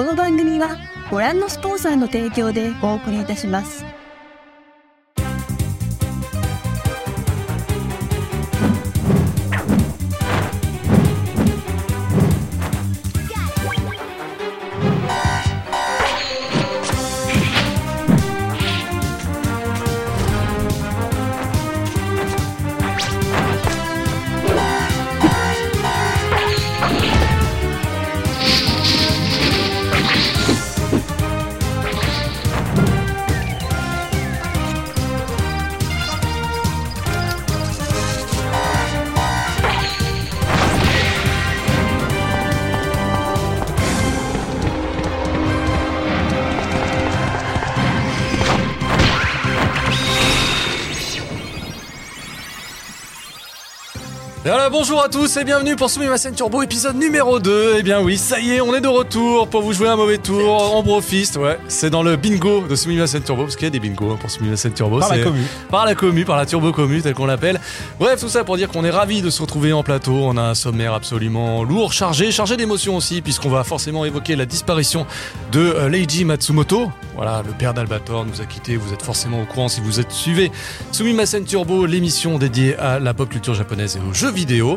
[0.00, 0.78] この番組は
[1.10, 3.84] ご覧のスポンサーの提供でお送りいたします。
[54.80, 57.74] Bonjour à tous et bienvenue pour Sumimasen Turbo épisode numéro 2.
[57.76, 60.16] Eh bien oui, ça y est, on est de retour pour vous jouer un mauvais
[60.16, 61.36] tour en brofist.
[61.36, 64.16] Ouais, c'est dans le bingo de Sumimasen Turbo parce qu'il y a des bingos hein,
[64.18, 64.98] pour Sumimasen Turbo.
[64.98, 65.42] Par la commu.
[65.68, 67.60] Par la commu, par la turbo commu tel qu'on l'appelle.
[67.98, 70.14] Bref, tout ça pour dire qu'on est ravis de se retrouver en plateau.
[70.14, 74.46] On a un sommaire absolument lourd, chargé, chargé d'émotions aussi puisqu'on va forcément évoquer la
[74.46, 75.04] disparition
[75.52, 76.90] de euh, Leiji Matsumoto.
[77.16, 78.76] Voilà, le père d'Albator nous a quittés.
[78.76, 80.50] Vous êtes forcément au courant si vous êtes suivi
[80.90, 84.69] Sumimasen Turbo, l'émission dédiée à la pop culture japonaise et aux jeux vidéo.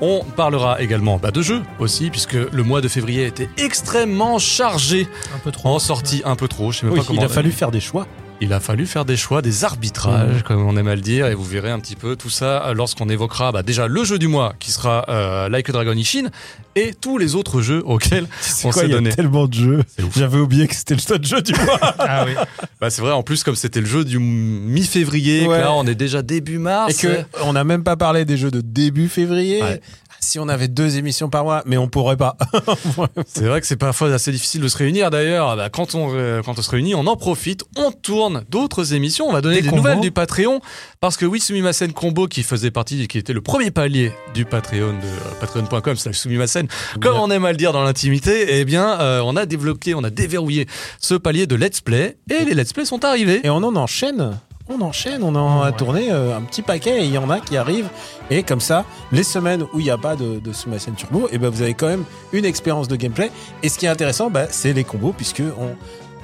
[0.00, 5.08] On parlera également bah, de jeux aussi, puisque le mois de février était extrêmement chargé
[5.34, 5.70] Un peu trop.
[5.70, 6.72] en sortie un peu trop.
[6.72, 8.06] Je sais même Oui, pas comment il a fallu faire des choix.
[8.40, 11.34] Il a fallu faire des choix, des arbitrages, comme on aime à le dire, et
[11.34, 14.28] vous verrez un petit peu tout ça euh, lorsqu'on évoquera bah, déjà le jeu du
[14.28, 16.28] mois, qui sera euh, Like a Dragon Ishin,
[16.76, 18.26] et tous les autres jeux auxquels
[18.64, 19.10] on s'est il y a donné.
[19.10, 19.82] tellement de jeux.
[20.16, 21.78] J'avais oublié que c'était le seul jeu du mois.
[21.98, 22.32] Ah oui.
[22.80, 25.60] Bah, c'est vrai, en plus, comme c'était le jeu du mi-février, Ouais.
[25.60, 26.92] là on est déjà début mars.
[26.92, 29.62] Et que on n'a même pas parlé des jeux de début février.
[29.62, 29.80] Ouais.
[30.22, 32.36] Si on avait deux émissions par mois, mais on pourrait pas.
[33.26, 35.56] C'est vrai que c'est parfois assez difficile de se réunir d'ailleurs.
[35.56, 39.26] Bah, quand, on, euh, quand on se réunit, on en profite, on tourne d'autres émissions.
[39.28, 40.60] On va donner Des nouvelles du Patreon.
[41.00, 44.92] Parce que oui, Sumimasen Combo, qui faisait partie, qui était le premier palier du Patreon
[44.92, 46.68] de euh, patreon.com slash Sumimasen,
[47.00, 50.04] comme on aime à le dire dans l'intimité, eh bien, euh, on a développé, on
[50.04, 50.66] a déverrouillé
[51.00, 53.40] ce palier de Let's Play et les Let's Play sont arrivés.
[53.42, 54.38] Et on en enchaîne.
[54.72, 55.76] On enchaîne, on en a Ouais.
[55.76, 57.88] tourné euh, un petit paquet et il y en a qui arrivent.
[58.30, 60.52] Et comme ça, les semaines où il n'y a pas de, de
[60.96, 63.32] Turbo, et ben vous avez quand même une expérience de gameplay.
[63.64, 65.64] Et ce qui est intéressant, bah, c'est les combos, puisque on,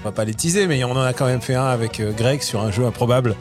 [0.00, 2.12] on va pas les teaser, mais on en a quand même fait un avec euh,
[2.12, 3.34] Greg sur un jeu improbable.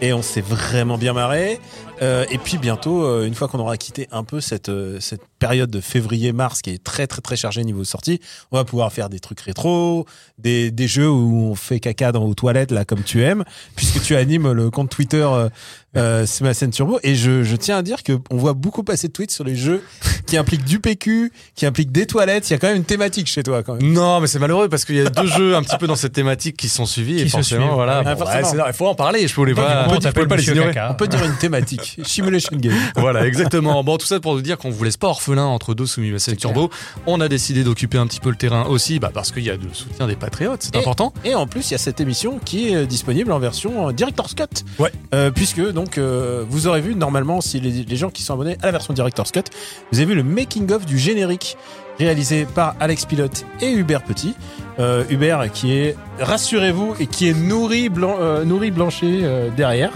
[0.00, 1.60] Et on s'est vraiment bien marré.
[2.02, 5.22] Euh, et puis bientôt, euh, une fois qu'on aura quitté un peu cette, euh, cette
[5.38, 8.20] période de février-mars qui est très très très chargée niveau sortie,
[8.52, 10.06] on va pouvoir faire des trucs rétro,
[10.38, 13.44] des, des jeux où on fait caca dans aux toilettes là comme tu aimes,
[13.76, 15.48] puisque tu animes le compte Twitter euh,
[15.96, 16.98] euh, c'est ma scène turbo.
[17.02, 19.56] Et je, je tiens à dire que on voit beaucoup passer de tweets sur les
[19.56, 19.82] jeux
[20.26, 22.48] qui impliquent du PQ, qui impliquent des toilettes.
[22.50, 23.92] Il y a quand même une thématique chez toi quand même.
[23.92, 26.12] Non, mais c'est malheureux parce qu'il y a deux jeux un petit peu dans cette
[26.12, 27.74] thématique qui sont suivis et Qui se forcément, suivent.
[27.74, 28.02] voilà.
[28.04, 28.50] Ah, bon, forcément.
[28.52, 29.26] ouais, c'est- il faut en parler.
[29.26, 30.68] Je pouvais pas, on ignorer.
[30.68, 30.90] Caca.
[30.92, 31.87] On peut dire une thématique.
[32.04, 32.74] Simulation game.
[32.96, 33.82] Voilà, exactement.
[33.84, 36.70] Bon, tout ça pour vous dire qu'on vous laisse pas orphelin entre deux Sumimasen Turbo.
[37.06, 39.54] On a décidé d'occuper un petit peu le terrain aussi, bah, parce qu'il y a
[39.54, 41.12] le soutien des patriotes, c'est important.
[41.24, 43.92] Et en plus, il y a cette émission qui est euh, disponible en version euh,
[43.92, 44.64] Director's Cut.
[44.78, 44.92] Ouais.
[45.14, 48.56] Euh, puisque donc euh, vous aurez vu normalement si les, les gens qui sont abonnés
[48.62, 49.44] à la version Director's Cut,
[49.92, 51.56] vous avez vu le making of du générique
[51.98, 54.34] réalisé par Alex Pilote et Hubert Petit.
[54.78, 59.90] Euh, Hubert qui est rassurez-vous et qui est nourri euh, euh, derrière.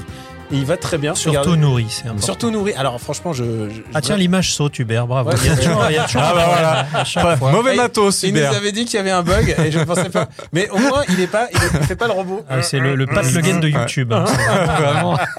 [0.52, 1.14] Et il va très bien.
[1.14, 1.60] Surtout Regardez.
[1.60, 2.24] nourri, c'est important.
[2.26, 2.72] Surtout nourri.
[2.74, 3.42] Alors franchement, je.
[3.70, 5.30] je- Ah tiens, l'image saute, Hubert, bravo.
[5.30, 6.86] Ouais, il y a toujours, il y a toujours Ah un bah voilà.
[6.94, 7.50] à chaque fois.
[7.50, 8.52] Mauvais matos, il nous Hubert.
[8.54, 10.28] avait dit qu'il y avait un bug et je ne pensais pas.
[10.52, 12.44] Mais au moins, il est pas, il, est- il fait pas le robot.
[12.50, 14.12] Ah, c'est le, le Le Guen de YouTube.
[14.12, 14.24] hein.
[14.78, 15.18] Vraiment.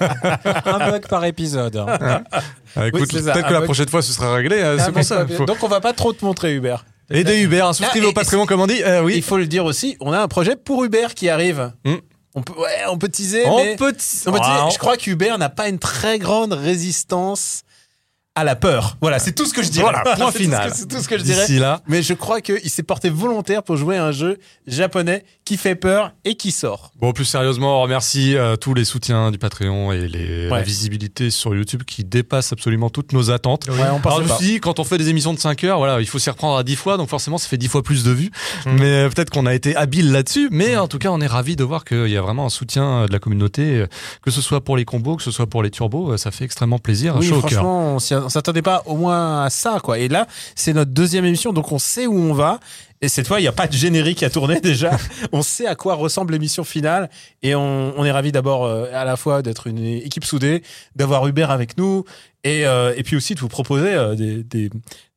[0.66, 1.76] un bug par épisode.
[2.76, 4.56] Ah, écoute, Oui, peut-être Ah, que la bah- prochaine fois ce sera réglé.
[4.60, 5.24] euh, Ah, c'est pour ça.
[5.24, 5.44] pas- Faut...
[5.44, 6.84] Donc on va pas trop te montrer Hubert.
[7.10, 8.82] Aider Hubert, hein, souscrivez Ah, au Patreon, comme on dit.
[8.82, 9.20] Euh, Il oui.
[9.22, 11.70] faut le dire aussi, on a un projet pour Hubert qui arrive.
[11.84, 11.96] Hmm.
[12.34, 13.84] On peut, ouais, on peut teaser, On mais peut.
[13.84, 14.30] on peut teaser.
[14.72, 17.62] Je crois qu'Hubert n'a pas une très grande résistance
[18.36, 18.96] à la peur.
[19.00, 19.84] Voilà, c'est tout ce que je dirais.
[19.92, 20.72] Voilà, point C'est tout ce que- final.
[20.74, 21.46] C'est tout ce que je dirais.
[21.60, 21.80] Là.
[21.86, 25.74] Mais je crois qu'il s'est porté volontaire pour jouer à un jeu japonais qui fait
[25.76, 26.90] peur et qui sort.
[26.98, 30.62] Bon, plus sérieusement, on remercie euh, tous les soutiens du Patreon et les, la Ouais.
[30.62, 33.68] visibilité sur YouTube qui dépasse absolument toutes nos attentes.
[33.68, 34.34] Ouais, on Alors pas.
[34.36, 36.64] aussi, quand on fait des émissions de 5 heures, voilà, il faut s'y reprendre à
[36.64, 38.30] 10 fois, donc forcément ça fait 10 fois plus de vues.
[38.66, 38.78] Mhm.
[38.80, 41.56] Mais euh, peut-être qu'on a été habile là-dessus, mais en tout cas on est ravis
[41.56, 43.84] de voir qu'il y a vraiment un soutien euh, de la communauté,
[44.22, 46.78] que ce soit pour les combos, que ce soit pour les turbos, ça fait extrêmement
[46.78, 47.50] plaisir, Oui, chaud au cœur.
[47.62, 49.98] franchement, on on s'attendait pas au moins à ça, quoi.
[49.98, 52.60] Et là, c'est notre deuxième émission, donc on sait où on va.
[53.04, 54.92] Et cette fois, il n'y a pas de générique à tourner déjà.
[55.32, 57.10] on sait à quoi ressemble l'émission finale.
[57.42, 60.62] Et on, on est ravis d'abord euh, à la fois d'être une équipe soudée,
[60.96, 62.04] d'avoir Hubert avec nous
[62.44, 64.70] Et, euh, et puis aussi de vous proposer euh, des, des,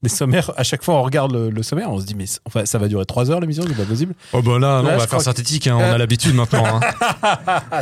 [0.04, 0.52] des sommaires.
[0.58, 2.88] À chaque fois, on regarde le, le sommaire, on se dit, mais enfin, ça va
[2.90, 4.14] durer trois heures l'émission, c'est pas possible.
[4.34, 6.66] Oh bah là, non, Là, on va faire que- synthétique, hein, on a l'habitude maintenant.
[6.66, 7.82] hein.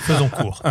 [0.00, 0.62] Faisons court.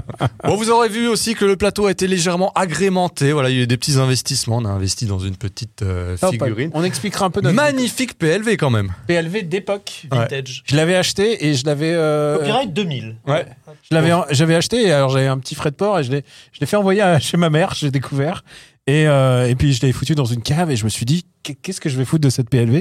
[0.44, 3.32] Bon, vous aurez vu aussi que le plateau a été légèrement agrémenté.
[3.34, 4.58] Voilà, il y a eu des petits investissements.
[4.58, 6.72] On a investi dans une petite euh, pas- figurine.
[6.74, 8.94] on expliquera un peu notre Magnifique PLV quand même.
[9.08, 10.06] PLV d'époque.
[10.12, 10.20] Ouais.
[10.20, 10.64] Vintage.
[10.66, 11.94] Je l'avais acheté et je l'avais.
[11.94, 13.16] euh, Copyright 2000.
[13.28, 13.46] Ouais.
[13.90, 16.24] Je l'avais, j'avais acheté et alors j'avais un petit frais de port et je l'ai,
[16.54, 18.44] je l'ai fait envoyer à- chez ma mère, j'ai découvert.
[18.88, 21.26] Et, euh, et puis je l'ai foutu dans une cave et je me suis dit,
[21.44, 22.76] Qu'est- qu'est-ce que je vais foutre de cette PLV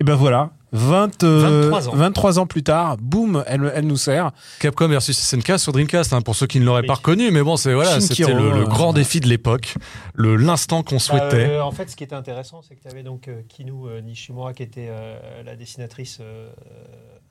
[0.00, 1.92] Et ben voilà, 20, euh, 23 ans.
[1.94, 4.32] 23 ans plus tard, boum, elle, elle nous sert.
[4.60, 6.86] Capcom versus SNK sur Dreamcast, hein, pour ceux qui ne l'auraient Oui.
[6.88, 7.30] pas reconnu.
[7.30, 9.74] Mais bon, c'est voilà, c'était le, le euh, grand défi de l'époque,
[10.14, 11.46] le l'instant qu'on souhaitait.
[11.46, 13.72] Bah, euh, en fait, ce qui était intéressant, c'est que tu avais donc euh, Kinu
[13.86, 16.48] euh, Nishimura, qui était euh, la dessinatrice euh,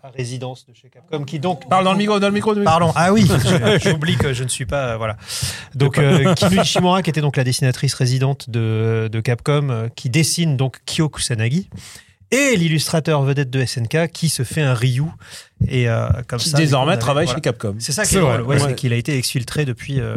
[0.02, 1.68] à résidence de chez Capcom, qui donc.
[1.70, 2.56] Parle dans le micro, dans le micro.
[2.56, 3.28] de- Pardon, ah oui,
[3.84, 4.94] j'oublie que je ne suis pas.
[4.94, 5.18] euh, voilà.
[5.76, 10.10] Donc, euh, Kinu Nishimura, qui était donc la dessinatrice résidente de, de Capcom, euh, qui
[10.10, 11.70] dessine donc Kyo Kusanagi,
[12.34, 15.04] et l'illustrateur vedette de SNK, qui se fait un Ryu.
[15.70, 17.38] Et euh, comme Qui ça, désormais avait- travaille voilà.
[17.38, 17.76] chez Capcom.
[17.80, 18.70] C'est ça qui est vrai, drôle, ouais, ouais.
[18.70, 20.16] c'est qu'il a été exfiltré depuis, euh,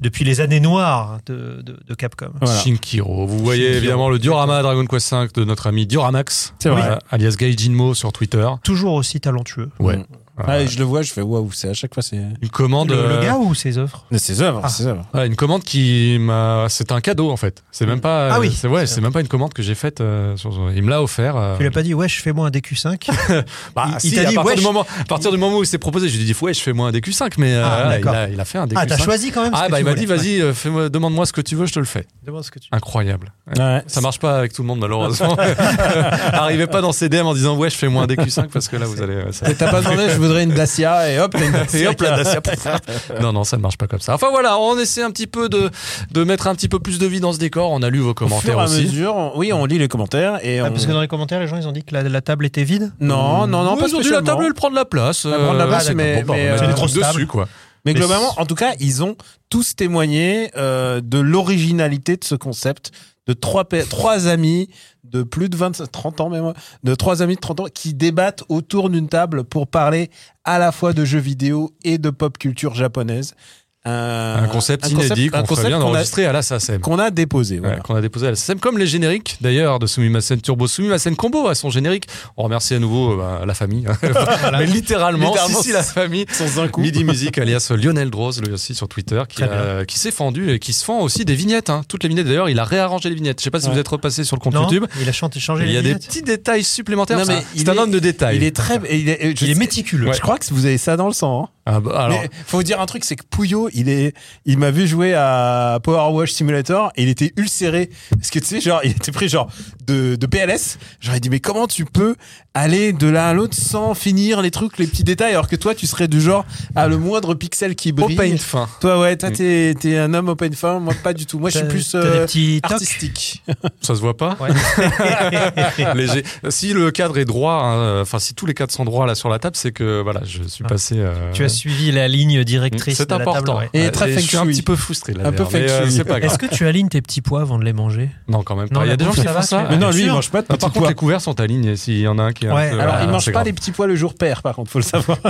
[0.00, 2.30] depuis les années noires de, de, de Capcom.
[2.40, 2.58] Voilà.
[2.60, 3.26] Shinkiro.
[3.26, 3.78] Vous voyez Shinkiro.
[3.78, 6.82] évidemment le diorama Dragon Quest V de notre ami Dioramax, C'est vrai.
[6.92, 8.48] euh, alias Gaijinmo sur Twitter.
[8.64, 9.68] Toujours aussi talentueux.
[9.78, 9.98] Ouais.
[10.38, 12.16] Ah, et je le vois, je fais waouh, c'est à chaque fois c'est.
[12.16, 12.90] une commande.
[12.90, 14.68] Le, le euh, gars ou ses œuvres Mais Ses œuvres, Ah.
[14.68, 15.04] ses œuvres.
[15.12, 16.66] Ouais, une commande qui m'a.
[16.70, 17.62] C'est un cadeau en fait.
[17.70, 18.32] C'est même pas.
[18.34, 18.50] Ah oui.
[18.50, 20.00] C'est ouais, C'est même pas une commande que j'ai faite.
[20.00, 21.36] euh, sur- Il me l'a offert.
[21.36, 21.54] euh.
[21.56, 23.08] Tu lui as pas dit, ouais, je fais moi un DQ5
[23.76, 24.58] Bah, il- si, t'a à dit, partir wesh.
[24.60, 26.54] du moment, à partir du moment où il s'est proposé, je lui ai dit ouais,
[26.54, 28.14] je fais moi un DQ5, mais euh, Ah, il, d'accord.
[28.14, 28.74] a, il a fait un DQ5.
[28.78, 30.16] Ah, t'as choisi quand même ce Ah que bah tu il m'a dit voulais.
[30.18, 32.00] vas-y, euh, fais-moi, demande-moi ce que tu veux, je te le fais.
[32.00, 32.06] Ouais.
[32.26, 33.32] Demande ce que tu Incroyable.
[33.58, 33.82] Ouais.
[33.86, 35.36] Ça marche pas avec tout le monde malheureusement.
[36.32, 38.76] Arrivez pas dans ces DM en disant ouais, je fais moi un DQ5 parce que
[38.76, 39.20] là vous allez.
[39.32, 41.80] ça- T'as pas demandé, je voudrais une Dacia et hop, une Dacia.
[41.80, 42.40] Et hop là, Dacia.
[43.20, 44.14] non, non, ça ne marche pas comme ça.
[44.14, 45.70] Enfin voilà, on essaie un petit peu de,
[46.10, 47.70] de mettre un petit peu plus de vie dans ce décor.
[47.70, 48.82] On a lu vos Au commentaires fur et à aussi.
[48.84, 50.70] mesure, on- oui, on lit les commentaires et Ah, on...
[50.72, 52.64] parce que dans les commentaires, les gens, ils ont dit que la, la table était
[52.64, 52.92] vide.
[53.00, 55.24] Non, non, non, Ouais, pas ils ont dit la table, elle prend de la place.
[55.24, 56.22] Elle prend de la euh, place, ah, mais-.
[56.24, 57.48] Bon, mais, euh, mettre trop dessus, quoi.
[57.84, 59.16] Mais Mais globalement, en tout cas, ils ont
[59.50, 62.92] tous témoigné euh, de l'originalité de ce concept
[63.26, 64.68] de trois, trois amis
[65.04, 66.52] de plus de 20, 30 ans même,
[66.82, 70.10] de trois amis de 30 ans qui débattent autour d'une table pour parler
[70.44, 73.34] à la fois de jeux vidéo et de pop culture japonaise.
[73.84, 76.80] Un concept inédit qu'on ferait bien d'enregistrer à la SACEM.
[76.80, 77.58] qu'on a déposé.
[77.60, 81.16] Ouais, qu'on a déposé à la SACEM, comme les génériques d'ailleurs de Sumimasen Turbo, Sumimasen
[81.16, 82.06] Combo à son générique.
[82.36, 83.84] On remercie à nouveau euh, bah, la famille,
[84.52, 86.26] mais littéralement, Littéralement, si, si, la famille.
[86.32, 86.80] Sans un coup.
[86.80, 90.58] Midi Music alias Lionel Droz, lui aussi sur Twitter, qui, a- qui s'est fendu et
[90.58, 91.70] qui se fend aussi des vignettes.
[91.70, 91.82] hein.
[91.88, 93.40] Toutes les vignettes d'ailleurs, il a réarrangé les vignettes.
[93.40, 93.74] Je sais pas si Ouais.
[93.74, 94.84] vous êtes repassé sur le compte Non, YouTube.
[95.00, 97.18] il a chanté, changé Il y a des petits détails supplémentaires.
[97.24, 97.32] C'est
[97.64, 98.36] mais un- homme de détails.
[98.36, 100.12] Il est très, il est, je Il est sais- méticuleux.
[100.12, 101.44] Je crois que vous avez ça dans le sang.
[101.44, 101.48] hein.
[101.64, 104.14] Ah bah, alors, Mais faut vous dire un truc, c'est que Pouillot, il est,
[104.46, 108.46] il m'a vu jouer à Power Wash Simulator et il était ulcéré parce que tu
[108.46, 109.48] sais, genre, il était pris genre
[109.86, 110.78] de, de PLS.
[111.00, 112.16] J'aurais dit mais comment tu peux
[112.54, 115.74] aller de l'un à l'autre sans finir les trucs, les petits détails, alors que toi
[115.74, 116.44] tu serais du genre
[116.74, 118.16] à le moindre pixel qui au brille.
[118.16, 118.68] paint fin.
[118.80, 121.38] Toi ouais, toi t'es, t'es un homme open fin, moi pas du tout.
[121.38, 122.26] Moi je suis plus euh,
[122.64, 123.42] artistique.
[123.80, 124.36] Ça se voit pas?
[124.40, 124.50] Ouais.
[125.94, 126.24] Léger.
[126.48, 129.28] Si le cadre est droit, hein, enfin si tous les cadres sont droits là sur
[129.28, 130.68] la table, c'est que voilà, je suis Ah.
[130.68, 130.96] passé.
[130.98, 133.54] euh, Tu as suivi la ligne directrice C'est la important.
[133.56, 133.68] table.
[133.74, 133.86] ouais.
[133.86, 135.26] Et très je feng suis un petit peu frustré là.
[135.28, 135.92] Un peu euh, shui.
[135.92, 136.30] C'est pas grave.
[136.32, 138.10] Est-ce que tu alignes tes petits pois avant de les manger?
[138.28, 138.86] Non, quand même Non, pas.
[138.86, 139.66] Il y a des gens qui font ça.
[139.70, 140.88] Mais non, lui il mange pas de petits par contre, pois.
[140.88, 141.76] les couverts sont alignés.
[141.76, 143.44] S'il y en a un qui est un Ouais, peu- Alors voilà, il mange pas
[143.44, 145.18] les petits pois le jour père, par contre, faut le savoir.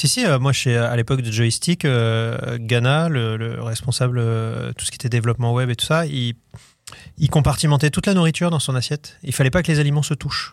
[0.00, 4.72] Si, si, euh, moi, chez, à l'époque de Joystick, euh, Ghana, le, le responsable, euh,
[4.78, 6.34] tout ce qui était développement web et tout ça, il,
[7.18, 9.16] il compartimentait toute la nourriture dans son assiette.
[9.24, 10.52] Il fallait pas que les aliments se touchent.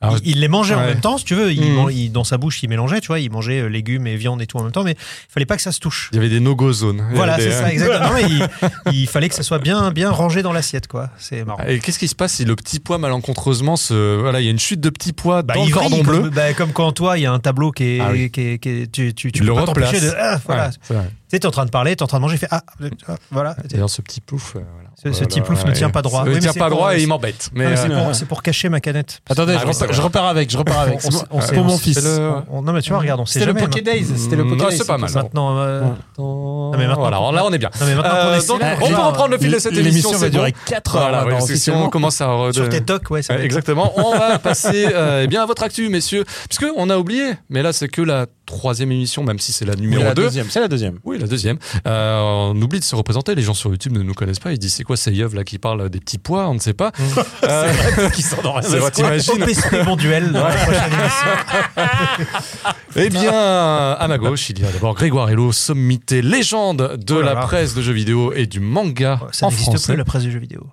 [0.00, 1.52] Alors, il, il les mangeait en même temps, si tu veux.
[1.52, 1.90] Il, Mhm.
[1.90, 3.18] il- dans sa bouche, il mélangeait, tu vois.
[3.18, 5.56] Il mangeait euh, légumes et viande et tout en même temps, mais il fallait pas
[5.56, 6.08] que ça se touche.
[6.12, 7.04] Il y avait des no-go zones.
[7.14, 8.12] Voilà, c'est des- ça, exactement.
[8.14, 8.48] Mais il,
[8.92, 11.10] il fallait que ça soit bien, bien rangé dans l'assiette, quoi.
[11.18, 11.64] C'est marrant.
[11.66, 14.52] Et qu'est-ce qui se passe si le petit pois malencontreusement se voilà, il y a
[14.52, 16.20] une chute de petits pois Bah, dans le cordon bleu.
[16.20, 18.30] Comme, bah, comme quand toi, il y a un tableau qui est, Ah oui.
[18.30, 20.00] qui est- qui est- tu, tu, tu peux le pas replace.
[20.00, 20.66] de, ah, voilà.
[20.90, 20.96] Ouais.
[21.28, 22.62] Tu sais, t'es en train de parler, t'es en train de manger, fait, ah,
[23.08, 23.56] ah, voilà.
[23.68, 24.54] D'ailleurs, ce petit plouf.
[24.54, 24.87] euh, voilà.
[25.00, 26.24] Ce- petit plouf ne tient pas droit.
[26.26, 27.50] Il ne tient pas droit et c'est- il m'embête.
[27.54, 29.20] Mais c'est euh, pour, c'est pour cacher ma canette.
[29.30, 30.98] Attendez, Ah je, repars, avec, je repars avec.
[31.04, 31.98] On- C'est on- pour- mon fils.
[32.00, 33.54] c'est le- On- non, mais tu vois, regarde, on sait C'était le.
[33.58, 34.76] Poké Days, c'était le Poké Days.
[34.78, 35.10] c'est pas mal.
[35.12, 35.82] Maintenant, euh,
[36.18, 37.70] non, mais maintenant, là on est bien.
[37.80, 39.72] non, mais maintenant qu'on Euh, est donc, là, on peut reprendre le fil de cette
[39.72, 40.10] émission.
[40.10, 40.58] L'émission va durer bon.
[40.66, 41.42] 4 heures.
[41.42, 43.92] Si on commence à sur tocs, ouais, Exactement.
[43.96, 47.34] On va passer euh, eh bien à votre actu, messieurs, puisque on a oublié.
[47.50, 50.22] Mais là, c'est que la troisième émission, même si c'est la numéro la 2.
[50.22, 50.98] deuxième, c'est la deuxième.
[51.04, 51.58] Oui, la deuxième.
[51.86, 52.18] Euh,
[52.52, 53.34] on oublie de se représenter.
[53.34, 54.52] Les gens sur YouTube ne nous connaissent pas.
[54.52, 56.74] Ils disent c'est quoi ces yeux là qui parlent des petits pois On ne sait
[56.74, 56.90] pas.
[57.44, 59.44] Euh, qui sont dans c'est vrai, t'imagines
[59.86, 61.30] mon duel dans la prochaine émission.
[62.96, 67.20] Eh bien, à ma gauche, il y a d'abord Grégoire Hello, sommité légende de Oh
[67.20, 67.40] là la là.
[67.46, 70.66] presse de jeux vidéo et du manga Ça n'existe plus la presse du jeu vidéo.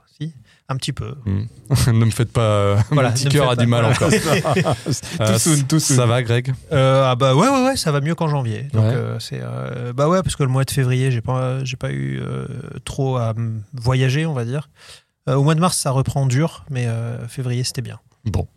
[0.68, 1.14] Un petit peu.
[1.28, 2.42] ne me faites pas.
[2.42, 4.10] euh, Voilà, mon petit cœur a du mal encore.
[5.22, 5.96] Euh, soon, tout soon.
[5.96, 6.54] Ça va, Greg?
[6.72, 8.64] Euh, ah bah ouais, ouais, ouais, ça va mieux qu'en janvier.
[8.74, 8.94] Donc Ouais.
[8.96, 9.42] euh, c'est
[9.96, 12.20] bah ouais, parce que le mois de février, j'ai pas, j'ai pas eu
[12.84, 13.34] trop à
[13.74, 14.70] voyager, on va dire.
[15.28, 16.88] Au mois de mars, ça reprend dur, mais
[17.28, 18.00] février, c'était bien.
[18.26, 18.48] Bon.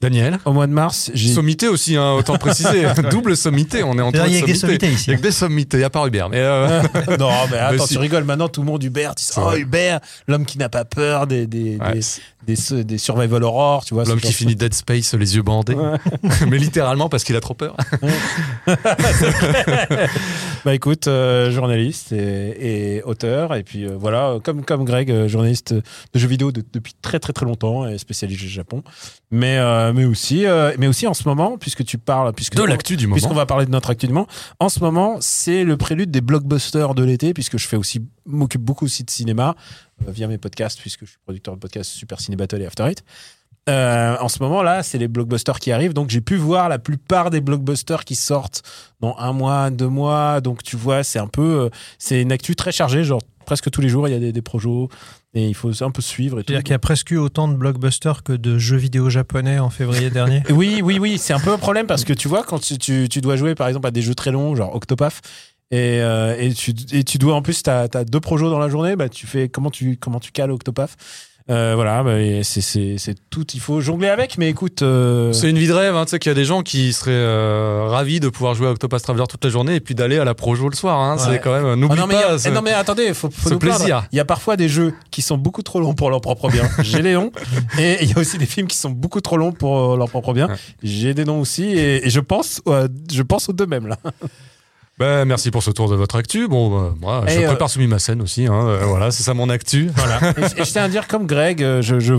[0.00, 2.86] Daniel Au mois de mars, j'ai Sommité aussi, hein, autant préciser.
[3.10, 4.86] Double sommité, on est en train Il y de a que des sommité.
[4.86, 5.10] sommités Il ici.
[5.10, 6.28] y a que des sommités, à part Hubert.
[6.28, 6.82] Mais euh,
[7.18, 7.94] non, mais attends, si.
[7.94, 8.22] tu rigoles.
[8.22, 9.14] Maintenant, tout le monde Hubert.
[9.16, 9.52] Dit, C'est oh.
[9.56, 12.00] Hubert, l'homme qui n'a pas peur des, des, ouais, des,
[12.56, 14.04] des, des survival horror, tu vois.
[14.04, 15.76] l'homme qui finit Dead Space les yeux bandés.
[16.48, 17.76] Mais littéralement parce qu'il a trop peur.
[20.64, 23.54] Bah écoute, euh, journaliste et, et auteur.
[23.54, 25.82] Et puis euh, voilà, comme, comme Greg, euh, journaliste de
[26.18, 28.82] jeux vidéo de- depuis très très très longtemps et spécialisé au Japon.
[29.30, 29.58] Mais,
[29.92, 30.46] mais, aussi,
[30.78, 32.32] mais aussi en ce moment, puisque tu parles.
[32.32, 33.40] Puisque De l'actu du Puisqu'on moment.
[33.40, 34.26] va parler de notre actu du moment,
[34.58, 38.62] en ce moment, c'est le prélude des blockbusters de l'été, puisque je fais aussi, m'occupe
[38.62, 39.54] beaucoup aussi de cinéma
[40.06, 43.04] via mes podcasts, puisque je suis producteur de podcasts Super Ciné Battle et After Eight.
[43.68, 46.78] Euh, en ce moment là, c'est les blockbusters qui arrivent, donc j'ai pu voir la
[46.78, 48.62] plupart des blockbusters qui sortent
[49.00, 50.40] dans un mois, deux mois.
[50.40, 53.80] Donc tu vois, c'est un peu, euh, c'est une actu très chargée, genre presque tous
[53.80, 54.88] les jours il y a des, des projets
[55.34, 56.38] et il faut un peu suivre.
[56.38, 59.70] C'est-à-dire qu'il y a presque eu autant de blockbusters que de jeux vidéo japonais en
[59.70, 60.42] février dernier.
[60.50, 63.08] Oui, oui, oui, c'est un peu un problème parce que tu vois, quand tu, tu,
[63.08, 65.20] tu dois jouer par exemple à des jeux très longs, genre Octopath,
[65.70, 68.68] et, euh, et, tu, et tu dois en plus, tu as, deux projets dans la
[68.68, 70.92] journée, bah, tu fais comment tu, comment tu cales Octopath
[71.50, 72.98] euh, Voilà, bah, c'est-
[73.30, 74.80] tout, il faut jongler avec, mais écoute.
[74.82, 76.92] euh, C'est une vie de rêve, hein, tu sais qu'il y a des gens qui
[76.94, 80.18] seraient euh, ravis de pouvoir jouer à Octopus Traveler toute la journée et puis d'aller
[80.18, 80.98] à la Projo le soir.
[81.00, 82.34] Hein, C'est quand même, Oh n'oublie non, mais il y a- pas.
[82.34, 84.06] eh ce- non mais attendez, faut, faut nous plaisir.
[84.12, 86.68] Il y a parfois des jeux qui sont beaucoup trop longs pour leur propre bien.
[86.82, 87.30] J'ai les noms.
[87.78, 90.08] Et il y a aussi des films qui sont beaucoup trop longs pour euh, leur
[90.08, 90.48] propre bien.
[90.48, 90.56] Ouais.
[90.82, 93.96] J'ai des noms aussi et, et je pense, euh, je pense aux deux mêmes là.
[94.98, 96.48] Ben, merci pour ce tour de votre actu.
[96.48, 98.46] Bon, bah, moi, je Et, euh, prépare Soumis ma scène aussi.
[98.46, 99.90] Hein, euh, voilà, c'est ça mon actu.
[99.96, 100.32] Voilà.
[100.36, 102.14] et, je tiens à dire, comme Greg, euh, je, je,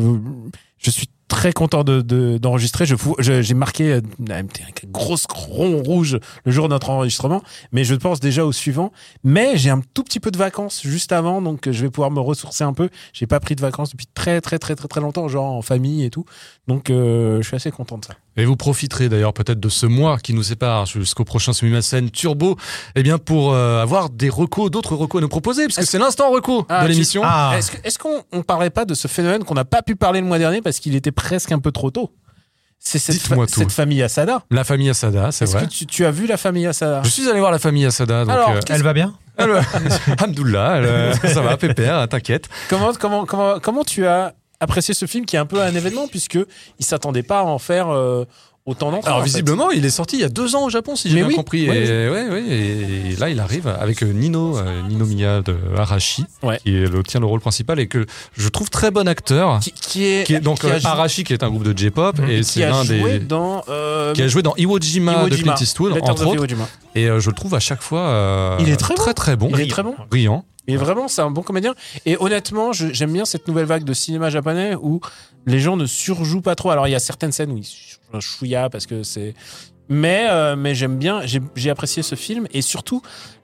[0.77, 2.85] je suis très content de- de- d'enregistrer.
[2.87, 4.43] fous- je- J'ai marqué euh, un
[4.87, 8.91] gros rond rouge le jour de notre enregistrement, mais je pense déjà au suivant.
[9.23, 12.09] Mais j'ai un tout petit peu de vacances juste avant, donc euh, je vais pouvoir
[12.11, 12.89] me ressourcer un peu.
[13.13, 16.03] J'ai pas pris de vacances depuis très très très très très longtemps, genre en famille
[16.03, 16.25] et tout.
[16.67, 18.13] Donc euh, je suis assez content de ça.
[18.39, 21.81] Et vous profiterez d'ailleurs peut-être de ce mois qui nous sépare jusqu'au prochain Soumis ma
[21.81, 22.57] scène Turbo,
[22.95, 25.99] eh bien pour euh, avoir des recos, d'autres recos à nous proposer, parce que c'est
[25.99, 27.21] l'instant reco Ah, de tu- l'émission.
[27.25, 30.25] Ah, Est-ce qu'on on parlerait pas de ce phénomène qu'on n'a pas pu parler le
[30.27, 32.11] mois dernier parce qu'il était presque un peu trop tôt?
[32.81, 34.41] C'est cette, fa- cette famille Asada.
[34.49, 35.67] La famille Asada, c'est Est-ce vrai.
[35.67, 37.01] que tu, tu as vu la famille Asada?
[37.03, 39.15] Je suis allé voir la famille Asada, donc Alors, euh, elle va bien?
[40.21, 42.49] Hamdoullah, elle, euh, ça va, pépère, t'inquiète.
[42.69, 46.07] Comment, comment, comment, comment tu as apprécié ce film qui est un peu un événement
[46.07, 46.37] puisque
[46.79, 48.25] il s'attendait pas à en faire euh,
[48.65, 49.25] autant d'entre Alors fait.
[49.25, 51.33] visiblement, il est sorti il y a deux ans au Japon, si j'ai bien oui,
[51.35, 51.67] compris.
[51.67, 55.55] oui, et, ouais, ouais, et là, il arrive avec euh, Nino, euh, Nino Miya de
[55.77, 56.59] Arashi, Ouais.
[56.63, 58.05] qui est le, tient le rôle principal et que
[58.37, 59.59] je trouve très bon acteur.
[59.59, 62.17] qui, qui est, Qui est donc qui euh, Arashi, qui est un groupe de J-pop,
[62.29, 65.13] et qui c'est a l'un joué des dans euh, qui a joué dans Iwo Jima,
[65.21, 66.55] Iwo de Clint Eastwood, Letters entre of autres.
[66.95, 69.01] Et euh, je le trouve à chaque fois euh, Il est très bon.
[69.01, 69.95] très très bon, Il est très bon.
[70.11, 70.45] brillant.
[70.69, 71.73] Et vraiment, c'est un bon comédien.
[72.05, 75.01] Et honnêtement, j'aime bien cette nouvelle vague de cinéma japonais où
[75.47, 76.69] les gens ne surjouent pas trop.
[76.69, 79.33] Alors, il y a certaines scènes où ils surjouent un chouïa parce que c'est.
[79.89, 81.21] Mais, euh, mais j'aime bien,
[81.55, 82.47] j'ai apprécié ce film.
[82.51, 83.01] Et surtout,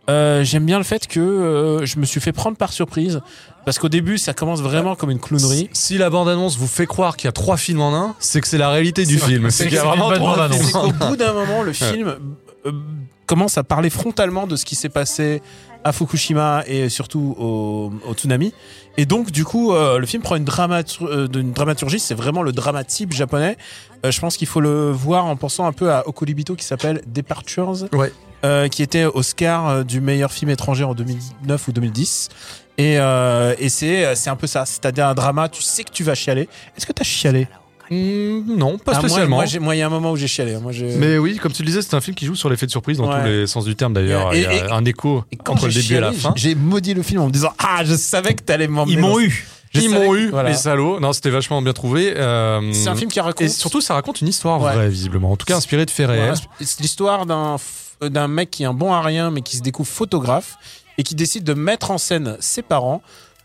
[0.08, 3.22] euh, j'aime bien le fait que euh, je me suis fait prendre par surprise.
[3.66, 5.68] Parce qu'au début, ça commence vraiment comme une clownerie.
[5.74, 8.48] Si la bande-annonce vous fait croire qu'il y a trois films en un, c'est que
[8.48, 9.50] c'est la réalité du film.
[9.50, 10.62] c'est qu'il y a vraiment trois bande-annonce.
[10.62, 12.16] C'est qu'au bout d'un moment, le film
[13.26, 15.42] commence à parler frontalement de ce qui s'est passé
[15.86, 18.54] à Fukushima et surtout au, au tsunami.
[18.98, 22.52] Et donc, du coup, euh, le film prend une, dramatur- euh, dramaturgie, c'est vraiment le
[22.52, 23.56] drama type japonais.
[24.06, 27.02] Euh, je pense qu'il faut le voir en pensant un peu à Okolibito qui s'appelle
[27.08, 28.12] Departures, Ouais.
[28.70, 32.30] qui était Oscar du meilleur film étranger en 2009 ou 2010.
[32.78, 36.14] Et, et c'est, c'est un peu ça, c'est-à-dire un drama, tu sais que tu vas
[36.16, 36.48] chialer.
[36.78, 37.48] Est-ce que tu as chialé?
[37.92, 39.44] Hmm, non, pas Ah, spécialement.
[39.62, 40.58] Moi, il y a un moment où j'ai chialé.
[40.58, 42.66] Moi, j'ai- Mais oui, comme tu le disais, c'est un film qui joue sur l'effet
[42.66, 43.20] de surprise dans Ouais.
[43.22, 44.34] tous les sens du terme d'ailleurs.
[44.34, 46.34] Il y a et- un écho entre le début et la fin.
[46.36, 48.94] J'ai maudit le film en me disant Ah, je savais que t'allais m'emmener.
[48.94, 49.48] Ils m'ont eu.
[49.74, 50.50] Je Ils m'ont eu, voilà.
[50.50, 51.02] les salauds.
[51.02, 52.14] Non, c'était vachement bien trouvé.
[52.16, 53.42] Euh, C'est un film qui raconte.
[53.42, 54.74] Et surtout, ça raconte une histoire Ouais.
[54.74, 55.32] vraie, visiblement.
[55.32, 56.22] En tout cas, inspirée de faits réels.
[56.22, 59.58] Voilà, c'est l'histoire d'un f- d'un mec qui est un bon à rien, mais qui
[59.58, 60.56] se découvre photographe
[60.98, 63.02] et qui décide de mettre en scène ses parents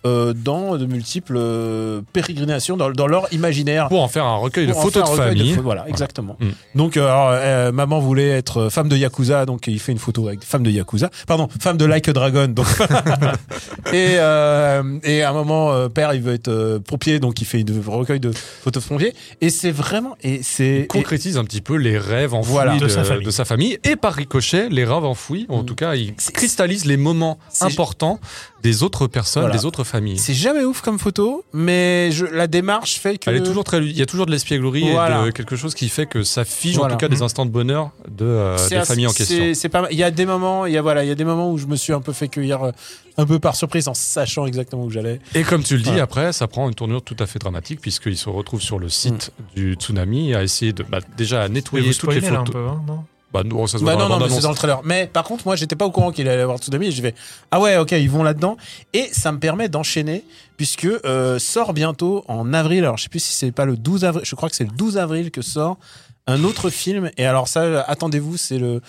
[0.07, 3.89] euh, dans de multiples euh, pérégrinations dans, dans leur imaginaire.
[3.89, 5.55] Pour en faire un recueil de photos de famille.
[5.63, 6.37] voilà, exactement.
[6.41, 6.49] Mm.
[6.79, 10.29] Donc, euh, alors, euh, maman voulait être femme de Yakuza, donc il fait une photo
[10.29, 11.11] avec femme de Yakuza.
[11.27, 12.49] Pardon, femme de Like a Dragon.
[12.49, 12.67] Donc,
[13.93, 17.45] et, euh, et à un moment, euh, père, il veut être euh, pompier, donc il
[17.45, 19.15] fait une recueil de photos de pompiers.
[19.41, 22.75] Et c'est vraiment, et c'est Il concrétise un petit peu les rêves enfouis Voilà.
[22.77, 23.25] de, De sa famille.
[23.27, 25.47] de sa famille et par ricochet les rêves enfouis.
[25.49, 25.67] En Mm.
[25.67, 28.19] tout cas, il cristallise les moments importants
[28.63, 29.57] des autres personnes, Voilà.
[29.57, 29.90] des autres familles.
[30.17, 33.79] C'est jamais ouf comme photo, mais je, la démarche fait que Elle est toujours très,
[33.79, 35.23] il y a toujours de l'espièglerie Voilà.
[35.23, 36.95] et de quelque chose qui fait que ça fige Voilà.
[36.95, 37.23] en tout cas des Mhm.
[37.23, 39.55] instants de bonheur de, euh, assez- familles en question.
[39.55, 39.87] c'est- pas.
[39.91, 41.59] Il y a des moments, il y a voilà, il y a des moments où
[41.59, 42.71] je me suis un peu fait cueillir euh,
[43.19, 45.21] un peu par surprise en sachant exactement où j'allais.
[45.35, 46.05] Et comme tu le dis, Voilà.
[46.05, 49.33] après, ça prend une tournure tout à fait dramatique puisqu'il se retrouve sur le site
[49.39, 49.43] Mm.
[49.61, 52.51] du tsunami à essayer de bah, déjà à nettoyer toutes les un photos.
[52.53, 53.05] peu, hein, non?
[53.33, 54.81] Bah non, ça se voit Bah dans non, non, mais c'est dans le trailer.
[54.85, 56.91] Mais par contre, moi, j'étais pas au courant qu'il allait avoir Tsunami.
[56.91, 57.15] Je vais,
[57.51, 58.57] ah ouais, ok, ils vont là-dedans.
[58.93, 60.25] Et ça me permet d'enchaîner,
[60.57, 62.85] puisque euh, sort bientôt en avril.
[62.85, 64.25] Alors, je sais plus si c'est pas le 12 avril.
[64.25, 65.79] Je crois que c'est le 12 avril que sort
[66.27, 67.11] un autre film.
[67.17, 68.81] Et alors, ça, attendez-vous, c'est le.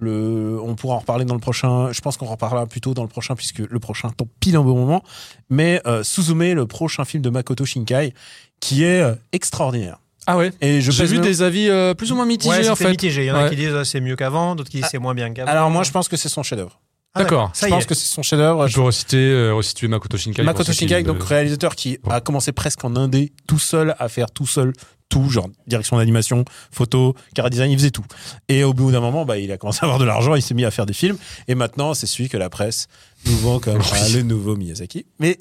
[0.00, 1.92] Le, on pourra en reparler dans le prochain.
[1.92, 4.64] Je pense qu'on en reparlera plutôt dans le prochain, puisque le prochain tombe pile en
[4.64, 5.04] bon moment.
[5.50, 8.12] Mais euh, Suzume, le prochain film de Makoto Shinkai,
[8.58, 9.98] qui est euh, extraordinaire.
[10.26, 10.52] Ah ouais.
[10.60, 12.90] Et je J'ai vu même- des avis euh, plus ou moins mitigés Ouais, en fait.
[12.90, 13.22] mitigé.
[13.24, 13.50] Il y en a Ouais.
[13.50, 14.90] qui disent ah, c'est mieux qu'avant, d'autres qui disent Ah.
[14.92, 15.50] c'est moins bien qu'avant.
[15.50, 16.80] Alors, moi, je pense que c'est son chef-d'œuvre.
[17.16, 17.50] Ah, D'accord.
[17.54, 17.86] Ça Je y pense est.
[17.86, 18.66] que c'est son chef-d'œuvre.
[18.66, 20.42] Je peux reciter, euh, resituer Makoto Shinkai.
[20.42, 24.30] Makoto Shinkai, le- donc réalisateur qui a commencé presque en indé, tout seul, à faire
[24.32, 24.72] tout seul
[25.10, 28.04] tout, genre direction d'animation, photo, cara design, il faisait tout.
[28.48, 30.54] Et au bout d'un moment, bah, il a commencé à avoir de l'argent, il s'est
[30.54, 32.88] mis à faire des films, et maintenant, c'est celui que la presse
[33.26, 33.86] nous vend comme Oui.
[33.92, 35.06] ah, le nouveau Miyazaki.
[35.20, 35.38] Mais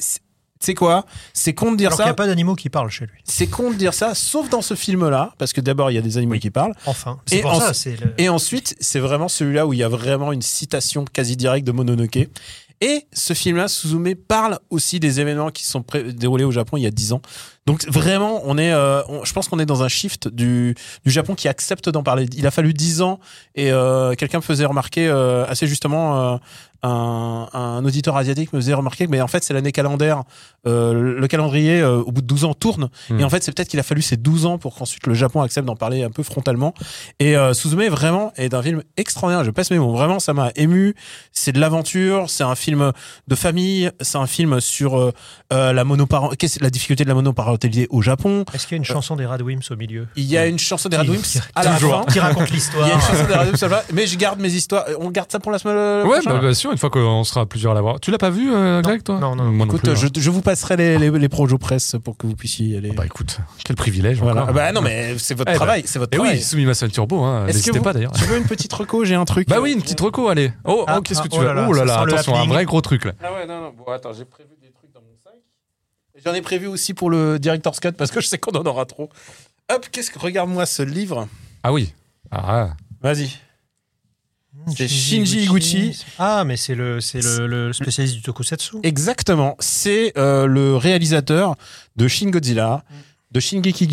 [0.63, 1.05] sais quoi?
[1.33, 2.11] C'est con de dire Alors qu'il n'y ça.
[2.11, 3.19] a pas d'animaux qui parlent chez lui.
[3.25, 6.01] C'est con de dire ça, sauf dans ce film-là, parce que d'abord, il y a
[6.01, 6.73] des animaux qui parlent.
[6.85, 7.19] Enfin.
[7.25, 9.83] C'est Et pour en- ça, c'est le- Et ensuite, c'est vraiment celui-là où il y
[9.83, 12.27] a vraiment une citation quasi directe de Mononoke.
[12.81, 16.83] Et ce film-là, Suzume parle aussi des événements qui se sont déroulés au Japon il
[16.83, 17.21] y a 10 ans.
[17.65, 21.11] Donc vraiment, on est, euh, on- je pense qu'on est dans un shift du, du
[21.11, 22.25] Japon qui accepte d'en parler.
[22.35, 23.21] Il a fallu 10 ans
[23.55, 26.39] et euh, quelqu'un me faisait remarquer euh, assez justement,
[26.83, 30.23] un, un auditeur asiatique me faisait remarquer que mais en fait c'est l'année calendaire,
[30.67, 32.89] euh, le calendrier euh, au bout de 12 ans tourne.
[33.09, 33.19] Hmm.
[33.19, 35.41] Et en fait c'est peut-être qu'il a fallu ces 12 ans pour qu'ensuite le Japon
[35.41, 36.73] accepte d'en parler un peu frontalement.
[37.19, 39.43] Et euh, Suzume vraiment est un film extraordinaire.
[39.45, 39.93] Je passe mes mots.
[39.93, 40.95] Vraiment, ça m'a ému.
[41.31, 42.29] C'est de l'aventure.
[42.29, 42.91] C'est un film
[43.27, 43.89] de famille.
[44.01, 45.11] C'est un film sur euh,
[45.51, 48.43] la monoparent, qu'est-ce la difficulté de la monoparentalité au Japon.
[48.53, 50.07] Est-ce qu'il y a une chanson des Radwimps au milieu?
[50.15, 52.05] Il y a une chanson des Radwimps Qui- à la toujours, fin.
[52.11, 52.87] qui raconte Il y a l'histoire.
[52.87, 53.83] une chanson des Radwimps à la fin.
[53.93, 54.85] Mais je garde mes histoires.
[54.99, 57.45] On garde ça pour la semaine Ouais, prochaine bah, bien sûr, une fois qu'on sera
[57.45, 57.99] plusieurs à l'avoir.
[57.99, 59.51] Tu l'as pas vu, euh, Greg, toi Non, non, non.
[59.51, 60.09] Moi non Écoute, plus, hein.
[60.15, 62.91] je, je vous passerai les, les, les projos presse pour que vous puissiez y aller.
[62.91, 64.17] Bah écoute, quel privilège.
[64.19, 64.43] voilà.
[64.43, 64.53] encore.
[64.53, 65.57] Bah non, mais c'est votre Eh bah.
[65.57, 65.83] travail.
[65.85, 66.35] C'est votre Et travail.
[66.37, 68.11] oui, Sumimasen Turbo, hein, Est-ce que n'hésitez pas d'ailleurs.
[68.11, 69.47] Tu veux une petite reco J'ai un truc.
[69.47, 70.51] Bah oui, une petite reco, allez.
[70.65, 72.65] Oh, Ah, oh, qu'est-ce que ah, tu oh là, Oh là là, attention, un vrai
[72.65, 73.13] gros truc là.
[73.23, 73.73] Ah ouais, non, non.
[73.77, 75.33] Bon, attends, j'ai prévu des trucs dans mon sac.
[76.25, 78.85] J'en ai prévu aussi pour le Director's Cut parce que je sais qu'on en aura
[78.85, 79.09] trop.
[79.73, 80.19] Hop, qu'est-ce que.
[80.19, 81.27] Regarde-moi ce livre.
[81.63, 81.93] Ah oui.
[82.31, 83.29] Ah, Vas-y.
[84.77, 85.99] C'est Shinji Higuchi.
[86.19, 88.77] Ah, mais c'est le, c'est le, le spécialiste du tokusatsu.
[88.83, 89.55] Exactement.
[89.59, 91.55] C'est euh, le réalisateur
[91.95, 92.83] de Shin Godzilla,
[93.31, 93.89] de Shingeki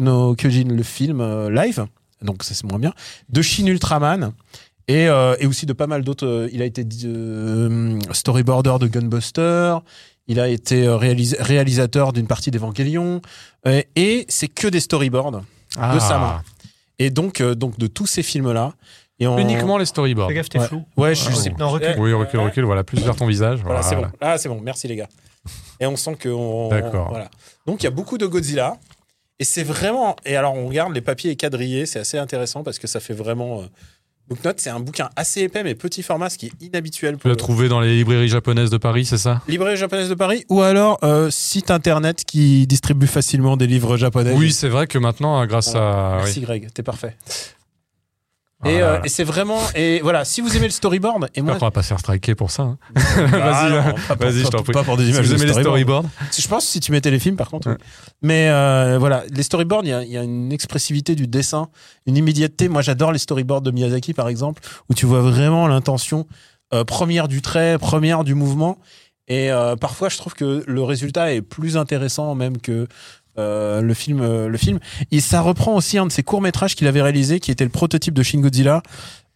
[0.00, 1.86] no Kyojin, le film euh, live.
[2.22, 2.92] Donc, ça, c'est moins bien.
[3.30, 4.32] De Shin Ultraman.
[4.88, 6.48] Et, euh, et aussi de pas mal d'autres.
[6.52, 6.84] il a été
[8.12, 9.76] storyboarder de Gunbuster.
[10.26, 13.22] Il a été réalis- réalisateur d'une partie d'Evangelion.
[13.96, 15.42] Et c'est que des storyboards.
[15.78, 15.98] ah.
[16.00, 16.42] sa main.
[16.98, 18.74] Et donc, donc de tous ces films-là.
[19.20, 19.38] Et on...
[19.38, 20.28] Uniquement les storyboards.
[20.28, 20.66] Fais gaffe, t'es Ouais.
[20.66, 20.82] flou.
[20.96, 21.50] Ouais, je Ah, sais.
[21.50, 21.56] bon.
[21.58, 21.94] Non, recule.
[21.98, 23.60] Oui, recule, recule, voilà, plus vers ton visage.
[23.62, 24.02] Voilà, c'est bon.
[24.18, 24.34] Voilà.
[24.34, 24.60] Ah, c'est bon.
[24.62, 25.08] Merci les gars.
[25.78, 27.08] Et on sent que on- D'accord.
[27.10, 27.30] Voilà.
[27.66, 28.76] Donc il y a beaucoup de Godzilla.
[29.38, 30.16] Et c'est vraiment.
[30.26, 33.60] Et alors on regarde les papiers quadrillés, c'est assez intéressant parce que ça fait vraiment.
[33.60, 33.64] Euh...
[34.28, 37.28] Booknote, c'est un bouquin assez épais mais petit format, ce qui est inhabituel Tu pour
[37.28, 39.40] l'as le- trouvé dans les librairies japonaises de Paris, c'est ça?
[39.48, 44.32] Librairie japonaise de Paris ou alors euh, site internet qui distribue facilement des livres japonais.
[44.36, 46.18] Oui, c'est vrai que maintenant, grâce à.
[46.18, 46.44] Merci oui.
[46.44, 47.16] Greg, t'es parfait.
[48.62, 48.78] Voilà.
[48.78, 49.58] Et, euh, et c'est vraiment.
[49.74, 51.54] Et voilà, si vous aimez le storyboard, et moi.
[51.54, 52.62] On va pas se faire striker pour ça.
[52.64, 52.78] hein.
[52.96, 54.72] Ah, vas-y, non, pas pour- vas-y, je t'en prie.
[54.72, 56.06] Pas pour des Si images vous de aimez les storyboard.
[56.06, 57.68] storyboards, Je pense si tu mettais les films, par contre.
[57.68, 57.76] Ouais.
[57.78, 57.84] oui.
[58.22, 61.68] Mais euh, voilà, les storyboards, il y, a- il y a une expressivité du dessin,
[62.06, 62.68] une immédiateté.
[62.68, 66.26] Moi, j'adore les storyboards de Miyazaki, par exemple, où tu vois vraiment l'intention
[66.74, 68.78] euh, première du trait, première du mouvement.
[69.28, 72.88] Et euh, parfois, je trouve que le résultat est plus intéressant même que
[73.38, 74.20] euh, le film.
[74.20, 74.78] euh, le film.
[75.10, 77.70] Et ça reprend aussi un de ses courts métrages qu'il avait réalisé, qui était le
[77.70, 78.82] prototype de Shin Godzilla,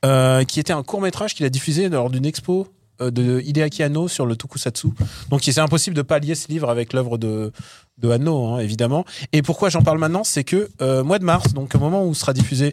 [0.05, 2.69] euh, qui était un court métrage qu'il a diffusé lors d'une expo
[3.01, 4.89] de Hideaki Anno sur le tokusatsu.
[5.29, 7.51] Donc c'est impossible de pas lier ce livre avec l'œuvre de,
[7.99, 9.05] de Anno, hein, évidemment.
[9.33, 10.71] Et pourquoi j'en parle maintenant C'est que
[11.03, 12.73] mois de mars, donc au moment où sera diffusé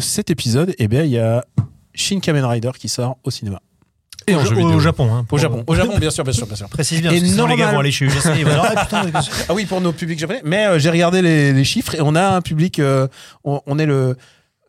[0.00, 1.44] cet épisode, eh bien il y a
[1.94, 3.60] Shin Kamen Rider qui sort au cinéma.
[4.30, 4.80] Et en Au.
[4.80, 5.08] Japon.
[5.12, 6.68] hein, Au Japon, au Japon, bien sûr, bien sûr, bien sûr.
[6.68, 8.44] Précise bien, Et parce que sinon les gars normal- vont aller chez UGC.
[8.62, 9.02] Ah, putain,
[9.48, 10.40] Ah oui, pour nos publics japonais.
[10.44, 12.78] Mais euh, j'ai regardé les, les chiffres et on a un public.
[12.78, 13.08] euh,
[13.44, 14.16] on, on est le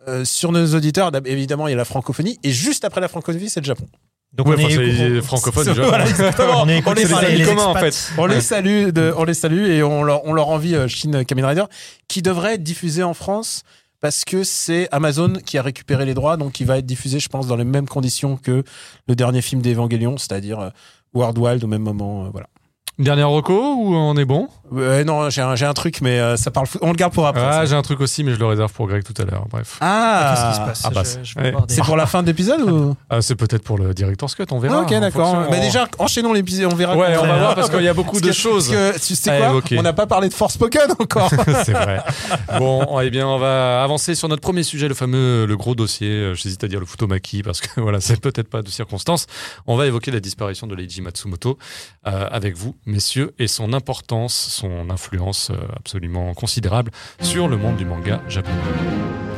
[0.08, 1.12] euh, sur nos auditeurs.
[1.26, 3.86] Évidemment, il y a la francophonie et juste après la francophonie, c'est le Japon.
[4.32, 5.88] Donc Ouais, on enfin, est c'est les on- francophones Japon.
[5.90, 6.06] Voilà,
[6.64, 7.38] on est on les salue.
[7.38, 7.94] les commun, en expats.
[7.94, 8.22] fait.
[8.22, 11.46] On les salue, de, on les salue et on leur, on leur envie Shin Kamen
[11.46, 11.64] Rider
[12.08, 13.64] qui devrait être diffusé en France
[14.00, 17.30] parce que c'est Amazon qui a récupéré les droits, donc il va être diffusé, je
[17.30, 18.64] pense, dans les mêmes conditions que
[19.08, 20.70] le dernier film d'Evangelion, c'est-à-dire euh,
[21.14, 22.26] World Wild au même moment.
[22.26, 22.30] euh,
[23.00, 23.16] voilà.
[23.16, 24.48] Dernière reco ou on est bon?
[24.76, 26.68] Euh, non, j'ai un, j'ai un truc, mais euh, ça parle.
[26.68, 27.42] fou- On le garde pour après.
[27.44, 29.46] Ah, j'ai un truc aussi, mais je le réserve pour Greg tout à l'heure.
[29.50, 29.78] Bref.
[29.82, 30.82] Ah, Qu'est-ce qui se passe?
[30.86, 31.66] Ah bah, ouais.
[31.68, 32.96] C'est pour la fin de l'épisode ou?
[33.10, 34.78] Ah, c'est peut-être pour le Director's Cut, on verra.
[34.80, 35.32] Ah, Ok, d'accord.
[35.34, 35.50] fonction.
[35.52, 36.96] Bah déjà, enchaînons l'épisode, on verra.
[36.96, 38.70] Ouais, on va voir parce qu'il y a beaucoup de choses.
[38.70, 39.60] Parce que tu sais quoi?
[39.80, 41.32] On n'a pas parlé de Force Spoken encore.
[41.66, 42.04] c'est vrai.
[42.60, 46.10] Bon, eh bien, on va avancer sur notre premier sujet, le fameux, le gros dossier.
[46.10, 49.26] Euh, J'hésite à dire le Futomaki parce que voilà, c'est peut-être pas de circonstance.
[49.66, 51.58] On va évoquer la disparition de Leiji Matsumoto
[52.06, 57.78] euh, avec vous, messieurs, et son importance, son influence euh, absolument considérable sur le monde
[57.78, 59.29] du manga japonais.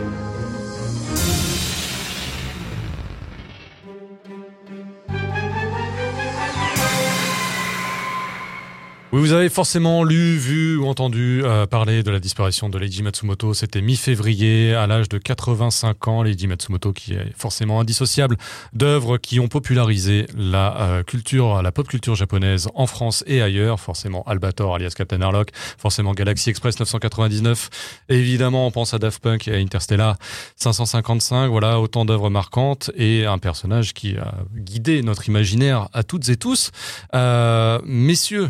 [9.13, 13.04] Oui, vous avez forcément lu, vu ou entendu euh, parler de la disparition de Leiji
[13.04, 13.54] Matsumoto.
[13.54, 16.24] C'était mi-février, à l'âge de 85 ans.
[16.24, 18.38] Leiji Matsumoto, qui est forcément indissociable
[18.71, 23.82] d'œuvres qui ont popularisé la euh, culture, la pop culture japonaise en France et ailleurs.
[23.82, 25.50] Forcément Albator, alias Captain Harlock.
[25.78, 27.69] Forcément Galaxy Express 999.
[28.08, 30.15] Évidemment, on pense à Daft Punk et à Interstellar
[30.56, 31.50] 555.
[31.50, 36.38] Voilà, autant d'œuvres marquantes et un personnage qui a guidé notre imaginaire à toutes et
[36.38, 36.71] tous.
[37.13, 38.50] Euh, messieurs,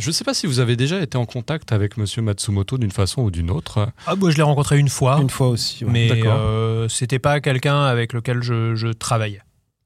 [0.00, 2.90] je ne sais pas si vous avez déjà été en contact avec Monsieur Matsumoto d'une
[2.90, 3.88] façon ou d'une autre.
[4.06, 5.84] Ah, moi, je l'ai rencontré une fois, Une fois aussi.
[5.84, 5.90] ouais.
[5.92, 6.38] mais d'accord.
[6.40, 9.40] euh, c'était pas quelqu'un avec lequel je, je travaillais.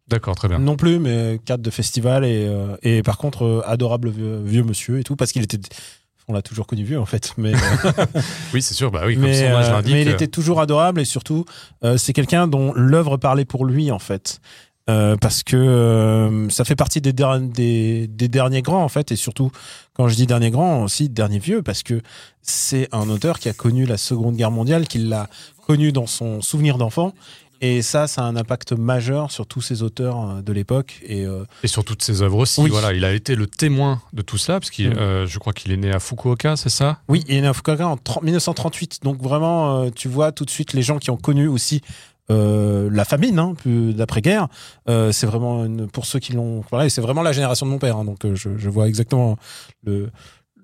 [0.08, 0.58] D'accord, très bien.
[0.58, 4.62] Non plus, mais cadre de festival et, euh, et par contre, euh, adorable vieux, vieux
[4.62, 5.58] monsieur et tout, parce qu'il était.
[6.28, 7.52] On l'a toujours connu vieux en fait, mais,
[8.54, 9.92] Oui, c'est sûr, bah oui, comme mais, son nom euh, l'indique.
[9.92, 11.44] mais il était toujours adorable et surtout,
[11.84, 14.40] euh, c'est quelqu'un dont l'œuvre parlait pour lui en fait.
[14.90, 19.12] Euh, parce que euh, ça fait partie des, der- des, des derniers grands en fait
[19.12, 19.50] et surtout
[19.94, 22.02] quand je dis dernier grand aussi dernier vieux parce que
[22.42, 25.28] c'est un auteur qui a connu la Seconde Guerre mondiale qui l'a
[25.66, 27.14] connu dans son souvenir d'enfant
[27.62, 31.24] et ça ça a un impact majeur sur tous ces auteurs euh, de l'époque et
[31.24, 32.60] euh, Et sur toutes ses œuvres aussi.
[32.60, 32.68] Oui.
[32.68, 34.98] Voilà, il a été le témoin de tout cela, parce qu'il, Mm.
[34.98, 36.98] euh, je crois qu'il est né à Fukuoka, c'est ça?
[37.08, 39.00] Oui, il est né à Fukuoka en 30 1938.
[39.02, 41.80] Donc vraiment, euh, tu vois tout de suite les gens qui ont connu aussi
[42.30, 44.48] euh, la famine hein, d'après-guerre.
[44.88, 46.62] Euh, c'est vraiment une, pour ceux qui l'ont.
[46.70, 47.96] Voilà, c'est vraiment la génération de mon père.
[47.96, 49.36] hein, donc euh, je, je vois exactement
[49.84, 50.10] le,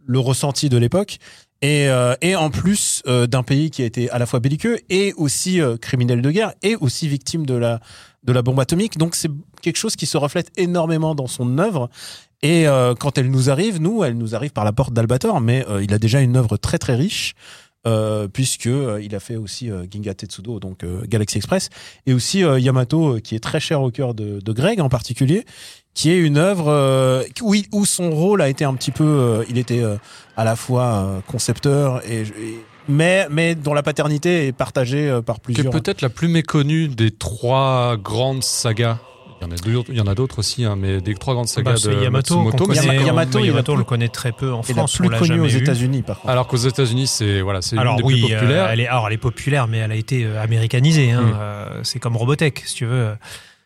[0.07, 1.19] le ressenti de l'époque.
[1.63, 4.79] Et, euh, et en plus euh, d'un pays qui a été à la fois belliqueux
[4.89, 7.81] et aussi criminel de guerre et aussi victime de la
[8.23, 8.99] de la bombe atomique.
[8.99, 9.31] Donc c'est
[9.63, 11.91] quelque chose qui se reflète énormément dans son œuvre.
[12.43, 12.65] Et
[12.99, 15.99] quand elle nous arrive, nous, elle nous arrive par la porte d'Albator, mais il a
[15.99, 17.35] déjà une œuvre très très riche.
[17.87, 21.71] Euh, puisque euh, il a fait aussi euh, Ginga Tetsudo, donc euh, Galaxy Express,
[22.07, 25.47] et aussi euh, Yamato, qui est très cher au cœur de, de Greg en particulier,
[25.95, 29.05] qui est une œuvre euh, où, il- où son rôle a été un petit peu,
[29.05, 29.97] euh, il était euh,
[30.37, 35.37] à la fois euh, concepteur et, et- mais mais dont la paternité est partagée par
[35.37, 35.73] Qui est plusieurs.
[35.73, 38.99] peut-être la plus méconnue des trois grandes sagas.
[39.43, 42.03] Il y en a d'autres aussi, hein, mais des trois grandes Bah, sagas c'est de
[42.03, 42.67] Yamato, Matsumoto.
[42.67, 44.97] connaît, Yamato, Yamato, a on le connaît très peu en France.
[44.99, 45.47] plus connue aux.
[45.47, 46.31] États-Unis, par contre.
[46.31, 48.69] Alors qu'aux États-Unis, c'est voilà, c'est Alors des oui, plus euh, populaires.
[48.71, 51.11] elle est, alors elle est populaire, mais elle a été euh, américanisée.
[51.11, 51.23] hein.
[51.23, 51.33] Mm.
[51.41, 53.11] Euh, c'est comme Robotech, si tu veux.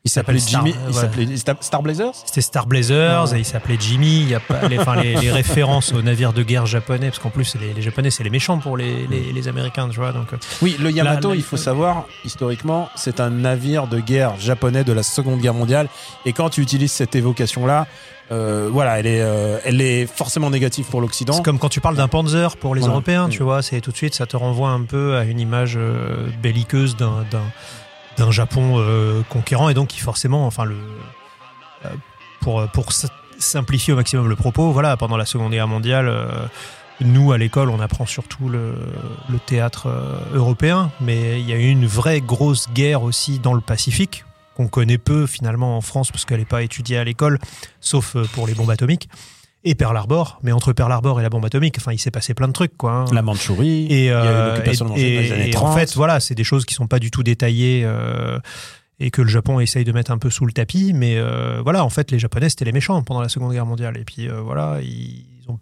[0.05, 1.09] Il s'appelait Star- Jimmy, il voilà.
[1.09, 2.13] s'appelait Star, Star Blazers?
[2.27, 4.21] C'était Star Blazers et il s'appelait Jimmy.
[4.21, 7.19] Il y a pas les, enfin, les, les références aux navires de guerre japonais, parce
[7.21, 10.13] qu'en plus les, les japonais c'est les méchants pour les, les, les américains, tu vois.
[10.13, 13.99] Donc euh, Oui, le Yamato, La- la- il faut savoir, historiquement, c'est un navire de
[13.99, 15.89] guerre japonais de la Seconde Guerre mondiale.
[16.27, 17.87] Et quand tu utilises cette évocation-là,
[18.33, 21.35] euh, voilà, elle est, euh, elle est forcément négative pour l'Occident.
[21.35, 22.95] c'est comme quand tu parles d'un Panzer pour les Voilà.
[22.95, 23.31] Européens, Mm.
[23.31, 23.63] tu vois.
[23.63, 27.25] C'est tout de suite ça te renvoie un peu à une image euh, belliqueuse d'un
[28.17, 30.77] d'un Japon euh, conquérant et donc qui forcément, enfin le
[31.85, 31.89] euh,
[32.41, 32.93] pour pour
[33.39, 36.09] simplifier au maximum le propos, voilà, pendant la Seconde Guerre mondiale.
[36.09, 36.47] euh,
[37.01, 38.75] nous, à l'école, on apprend surtout le,
[39.29, 43.53] le théâtre euh, européen, mais il y a eu une vraie grosse guerre aussi dans
[43.53, 44.25] le Pacifique,
[44.57, 47.41] qu'on connaît peu finalement en France, parce qu'elle n'est pas étudiée à l'école,
[47.81, 49.09] sauf euh, pour les bombes atomiques,
[49.65, 50.39] et Pearl Harbor.
[50.43, 52.77] Mais entre Pearl Harbor et la bombe atomique, enfin, il s'est passé plein de trucs,
[52.77, 52.93] quoi.
[52.93, 53.05] hein.
[53.13, 55.49] La Mandchourie, Et, il y a eu euh, l'occupation de et- Manchourie dans les années
[55.49, 55.69] et 30.
[55.69, 58.39] en fait, voilà, c'est des choses qui sont pas du tout détaillées euh,
[59.01, 60.93] et que le Japon essaye de mettre un peu sous le tapis.
[60.95, 63.97] Mais euh, voilà, en fait, les Japonais c'était les méchants pendant la Seconde Guerre mondiale.
[63.97, 65.59] Et puis euh, voilà, ils ont,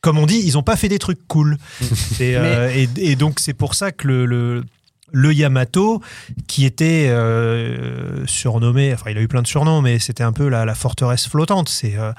[0.00, 1.58] comme on dit, ils ont pas fait des trucs cool.
[2.20, 4.64] et, euh, et, et donc c'est pour ça que le, le-
[5.14, 6.00] le Yamato,
[6.48, 10.48] qui était euh, surnommé, enfin il a eu plein de surnoms, mais c'était un peu
[10.48, 11.68] la, la forteresse flottante.
[11.68, 12.12] C'est euh,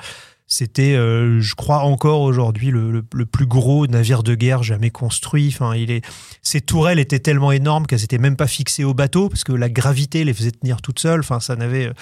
[0.53, 4.91] c'était, euh, je crois encore aujourd'hui, le, le- le plus gros navire de guerre jamais
[4.91, 5.47] construit.
[5.53, 6.05] Enfin, il est,
[6.41, 9.69] ces tourelles étaient tellement énormes qu'elles n'étaient même pas fixées au bateau parce que la
[9.69, 11.21] gravité les faisait tenir toutes seules.
[11.21, 11.93] Enfin, ça n'avait, euh,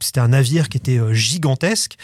[0.00, 1.96] c'était un navire qui était euh, gigantesque.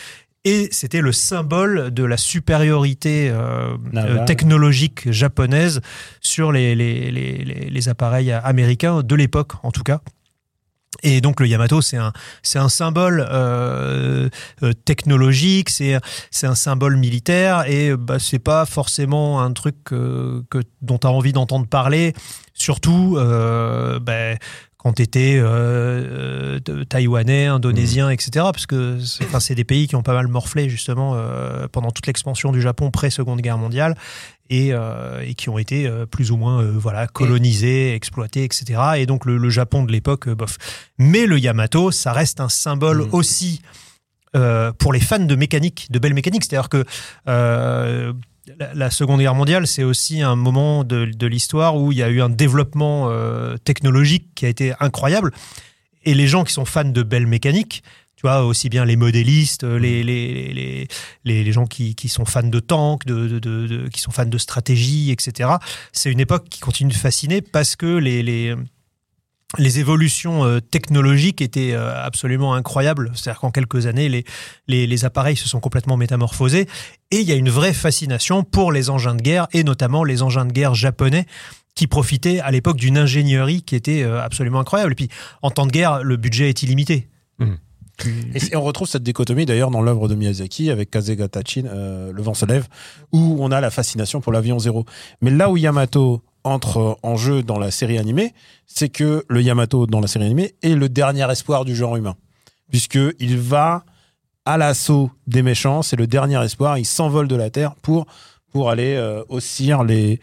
[0.44, 5.80] Et c'était le symbole de la supériorité euh, euh, technologique japonaise
[6.20, 10.00] sur les, les, les, les- les appareils américains de l'époque, en tout cas.
[11.02, 14.28] Et donc le Yamato, c'est un, symbole euh,
[14.62, 15.98] euh, technologique, c'est,
[16.42, 21.10] un symbole militaire, et bah, c'est pas forcément un truc que, que- dont tu as
[21.10, 22.12] envie d'entendre parler,
[22.54, 24.34] surtout euh, bah,
[24.82, 25.40] quand tu étais
[26.88, 28.30] taïwanais, indonésien, etc.
[28.52, 32.52] Parce que c'est, des pays qui ont pas mal morflé justement euh, pendant toute l'expansion
[32.52, 33.96] du Japon pré-seconde guerre mondiale
[34.48, 38.80] et, euh, et qui ont été euh, plus ou moins euh, voilà colonisés, exploités, etc.
[38.96, 40.56] Et donc le, le Japon de l'époque, euh, bof.
[40.98, 43.08] Mais le Yamato, ça reste un symbole Mhm.
[43.12, 43.62] aussi
[44.36, 46.44] euh, pour les fans de mécanique, de belle mécanique.
[46.44, 46.84] C'est-à-dire que
[47.28, 48.12] euh,
[48.74, 52.08] la, Seconde Guerre mondiale, c'est aussi un moment de, de l'histoire où il y a
[52.08, 55.32] eu un développement euh, technologique qui a été incroyable.
[56.04, 57.82] Et les gens qui sont fans de belle mécanique,
[58.16, 60.88] tu vois, aussi bien les modélistes, les, les, les,
[61.24, 64.26] les, les gens qui, qui sont fans de tanks, de, de- de- qui sont fans
[64.26, 65.50] de stratégie, etc.
[65.92, 68.54] C'est une époque qui continue de fasciner parce que les,
[69.58, 73.10] les, évolutions euh, technologiques étaient euh, absolument incroyables.
[73.14, 74.24] C'est-à-dire qu'en quelques années, les,
[74.68, 76.66] les, les appareils se sont complètement métamorphosés
[77.10, 80.22] et il y a une vraie fascination pour les engins de guerre et notamment les
[80.22, 81.26] engins de guerre japonais
[81.74, 84.92] qui profitaient à l'époque d'une ingénierie qui était euh, absolument incroyable.
[84.92, 85.08] Et puis,
[85.42, 87.08] en temps de guerre, le budget est illimité.
[88.34, 92.12] Et c'est- on retrouve cette dichotomie d'ailleurs dans l'œuvre de Miyazaki avec Kazega Tachin, euh,
[92.12, 92.66] Le vent se lève,
[93.12, 94.84] où on a la fascination pour l'avion zéro.
[95.20, 98.32] Mais là où Yamato entre en jeu dans la série animée,
[98.66, 102.14] c'est que le Yamato dans la série animée est le dernier espoir du genre humain.
[102.70, 103.84] Puisqu'il va
[104.44, 108.06] à l'assaut des méchants, c'est le dernier espoir, il s'envole de la Terre pour,
[108.52, 110.20] pour aller euh, haussir les...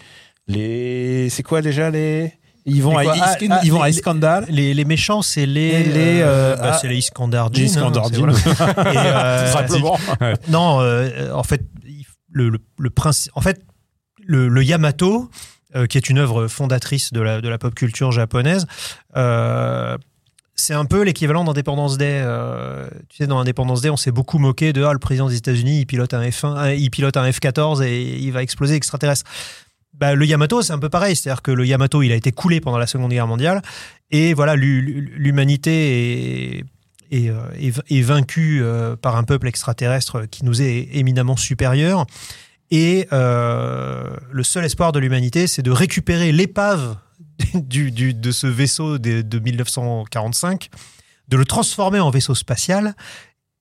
[0.48, 2.34] les c'est quoi déjà les...
[2.70, 4.42] Ils vont, à, Ah, ah, ils vont à les- Iskandar.
[4.50, 8.12] Les, les méchants, c'est les, les, euh, bah, ah, c'est les Iskandar Les hein, Iskandar
[8.14, 8.28] Jin.
[8.28, 9.26] voilà.
[9.26, 9.98] Euh, simplement.
[10.50, 13.62] Non, euh, en fait, il- le, le, le principe, en fait,
[14.26, 15.28] le, le Yamato, euh,
[15.90, 18.66] qui est une œuvre fondatrice de la, de la pop culture japonaise,
[19.16, 19.98] euh,
[20.56, 22.20] c'est un peu l'équivalent d'Independence Day.
[22.24, 25.36] Euh, tu sais, dans Independence Day, on s'est beaucoup moqué de ah, le président des
[25.36, 29.30] États-Unis, il pilote un F1, euh, il pilote un F-14 et il va exploser extraterrestre.
[29.94, 31.16] Bah, le Yamato, c'est un peu pareil.
[31.16, 33.62] C'est-à-dire que le Yamato, il a été coulé pendant la Seconde Guerre mondiale.
[34.10, 36.64] Et voilà, l'hu- l'hu- l'humanité est,
[37.12, 42.06] est, euh, est- est vaincue euh, par un peuple extraterrestre qui nous est éminemment supérieur.
[42.72, 46.98] Et euh, le seul espoir de l'humanité, c'est de récupérer l'épave
[47.54, 50.70] du, de ce vaisseau de, de 1945,
[51.30, 52.96] de le transformer en vaisseau spatial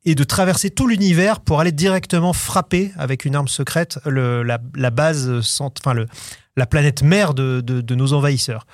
[0.04, 4.58] et de traverser tout l'univers pour aller directement frapper avec une arme secrète la,
[4.90, 6.06] base, enfin le,
[6.56, 8.66] la planète mère de- de nos envahisseurs.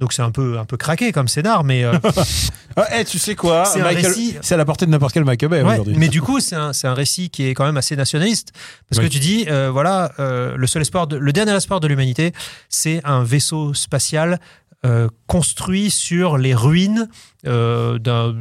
[0.00, 1.92] Donc c'est un peu, un peu craqué comme scénar, mais euh,
[2.76, 5.62] Ah, eh, tu sais quoi C'est récit- à la portée de n'importe quel Michael Bay
[5.62, 5.96] Ouais, aujourd'hui.
[5.98, 8.52] mais du coup, c'est un, c'est un récit qui est quand même assez nationaliste.
[8.88, 9.08] Parce Oui.
[9.08, 12.32] que tu dis, euh, voilà, euh, le seul espoir, de, le dernier espoir de l'humanité,
[12.68, 14.38] c'est un vaisseau spatial
[14.86, 17.08] euh, construit sur les ruines
[17.48, 18.32] euh, d'un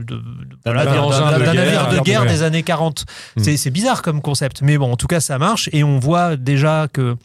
[0.66, 1.08] navire
[1.90, 3.06] de guerre des années 40.
[3.38, 3.44] Hmm.
[3.44, 4.62] C'est c'est bizarre comme concept.
[4.62, 5.68] Mais bon, en tout cas, ça marche.
[5.74, 7.16] Et on voit déjà que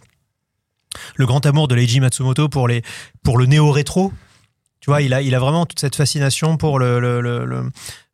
[1.17, 2.83] le grand amour de Leiji Matsumoto pour, les,
[3.23, 4.13] pour le néo-rétro,
[4.81, 7.63] tu vois, il a, il a vraiment toute cette fascination pour le- le- le- le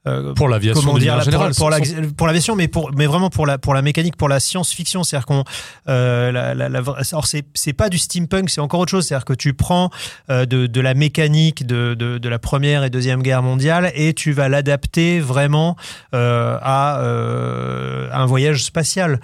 [0.07, 1.53] euh, Pour l'aviation là, générale.
[1.55, 1.71] pour,
[2.17, 5.03] pour l'aviation mais pour mais vraiment pour la pour la mécanique pour la science-fiction.
[5.03, 5.45] C'est-à-dire qu'on
[5.89, 6.79] euh, la, la, la-
[7.11, 9.07] alors c'est c'est pas du steampunk c'est encore autre chose.
[9.07, 9.91] C'est-à-dire que tu prends
[10.31, 14.15] euh, de, de la mécanique de, de, de la première et deuxième guerre mondiale et
[14.15, 15.77] tu vas l'adapter vraiment
[16.15, 19.21] euh, à euh, un voyage spatial.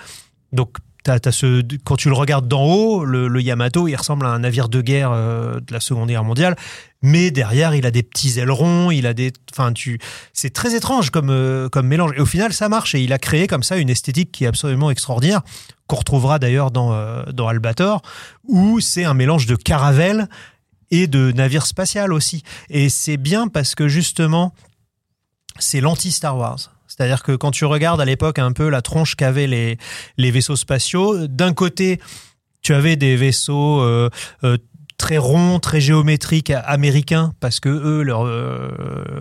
[0.52, 4.70] Donc Ce, quand tu le regardes d'en haut, le, Yamato, il ressemble à un navire
[4.70, 6.56] de guerre euh, de la Seconde Guerre mondiale,
[7.02, 9.98] mais derrière, il a des petits ailerons, il a des, enfin, tu,
[10.32, 12.12] c'est très étrange comme, euh, comme mélange.
[12.16, 12.94] Et au final, ça marche.
[12.94, 15.42] Et il a créé comme ça une esthétique qui est absolument extraordinaire,
[15.86, 18.00] qu'on retrouvera d'ailleurs dans, euh, dans Albator,
[18.44, 20.28] où c'est un mélange de caravelle
[20.90, 22.42] et de navire spatial aussi.
[22.70, 24.54] Et c'est bien parce que justement,
[25.58, 26.70] c'est l'anti-Star Wars.
[26.96, 29.78] C'est-à-dire que quand tu regardes à l'époque un peu la tronche qu'avaient les,
[30.16, 32.00] les vaisseaux spatiaux, d'un côté,
[32.62, 34.10] tu avais des vaisseaux euh,
[34.44, 34.56] euh,
[34.96, 38.68] très rond, très géométrique a- américain, parce que eux, leur, euh,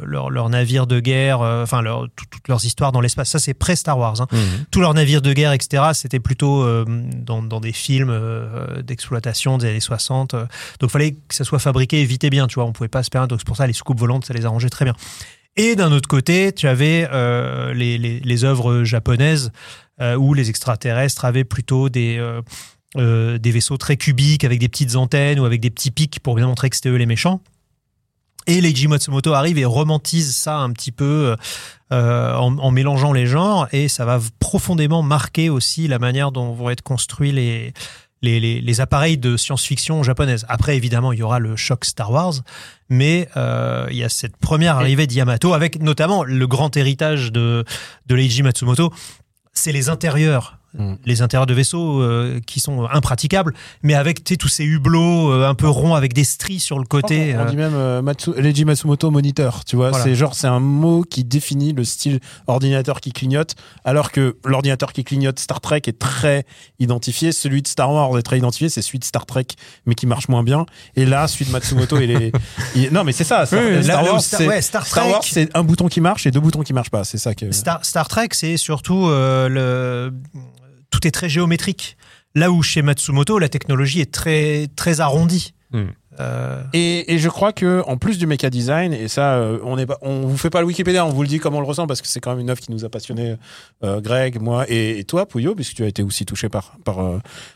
[0.05, 3.39] leur, leur navire de guerre, euh, enfin, leur, tout- toutes leurs histoires dans l'espace, ça
[3.39, 4.21] c'est pré-Star Wars.
[4.21, 4.27] Hein.
[4.69, 9.57] Tous leurs navires de guerre, etc., c'était plutôt euh, dans, dans des films euh, d'exploitation
[9.57, 10.35] des années 60.
[10.35, 10.41] euh.
[10.79, 12.65] donc, il fallait que ça soit fabriqué vite et bien, tu vois.
[12.65, 13.29] On pouvait pas se permettre.
[13.31, 14.93] Donc, c'est pour ça, les soucoupes volantes, ça les arrangeait très bien.
[15.55, 19.51] Et d'un autre côté, tu avais euh, les, les, les œuvres japonaises
[20.01, 22.41] euh, où les extraterrestres avaient plutôt des, euh,
[22.97, 26.35] euh, des vaisseaux très cubiques avec des petites antennes ou avec des petits pics pour
[26.35, 27.41] bien montrer que c'était eux les méchants.
[28.47, 31.35] Et Leiji Matsumoto arrive et romantise ça un petit peu
[31.93, 36.51] euh, en, en mélangeant les genres et ça va profondément marquer aussi la manière dont
[36.51, 37.73] vont être construits les,
[38.23, 40.45] les, les, les appareils de science-fiction japonaise.
[40.49, 42.33] Après, évidemment, il y aura le choc Star Wars,
[42.89, 47.63] mais euh, il y a cette première arrivée d'Yamato avec notamment le grand héritage de,
[48.07, 48.91] de Leiji Matsumoto,
[49.51, 50.57] c'est les intérieurs.
[50.77, 50.93] Mm.
[51.05, 55.53] Les intérieurs de vaisseaux euh, qui sont impraticables, mais avec tous ces hublots euh, un
[55.53, 57.35] peu ronds avec des stries sur le côté.
[57.35, 59.89] On, on euh, dit même Matsu, Leiji Matsumoto moniteur, tu vois.
[59.89, 60.03] Voilà.
[60.03, 63.55] C'est genre, c'est un mot qui définit le style ordinateur qui clignote,
[63.85, 66.45] alors que l'ordinateur qui clignote Star Trek est très
[66.79, 67.31] identifié.
[67.31, 69.45] Celui de Star Wars est très identifié, c'est celui de Star Trek,
[69.85, 70.65] mais qui marche moins bien.
[70.95, 72.31] Et là, celui de Matsumoto, il est.
[72.75, 73.45] il- Non, mais c'est ça.
[73.45, 74.85] Star, où Wars, Star- c'est ouais, Star
[75.53, 77.03] un bouton qui marche et deux boutons qui marchent pas.
[77.03, 77.51] C'est ça que.
[77.51, 80.13] Star, Star Trek, c'est surtout euh, le
[80.93, 81.97] tout est très géométrique.
[82.35, 85.53] Là où chez Matsumoto, la technologie est très très arrondie.
[85.71, 85.85] Hmm.
[86.19, 89.79] Euh, Et, et je crois que en plus du méca design, et ça, euh, on
[89.79, 91.65] est pas, on vous fait pas le Wikipédia, on vous le dit comme on le
[91.65, 93.37] ressent parce que c'est quand même une œuvre qui nous a passionné,
[93.83, 96.97] euh, Greg, moi et, et toi, Pouillot, puisque tu as été aussi touché par par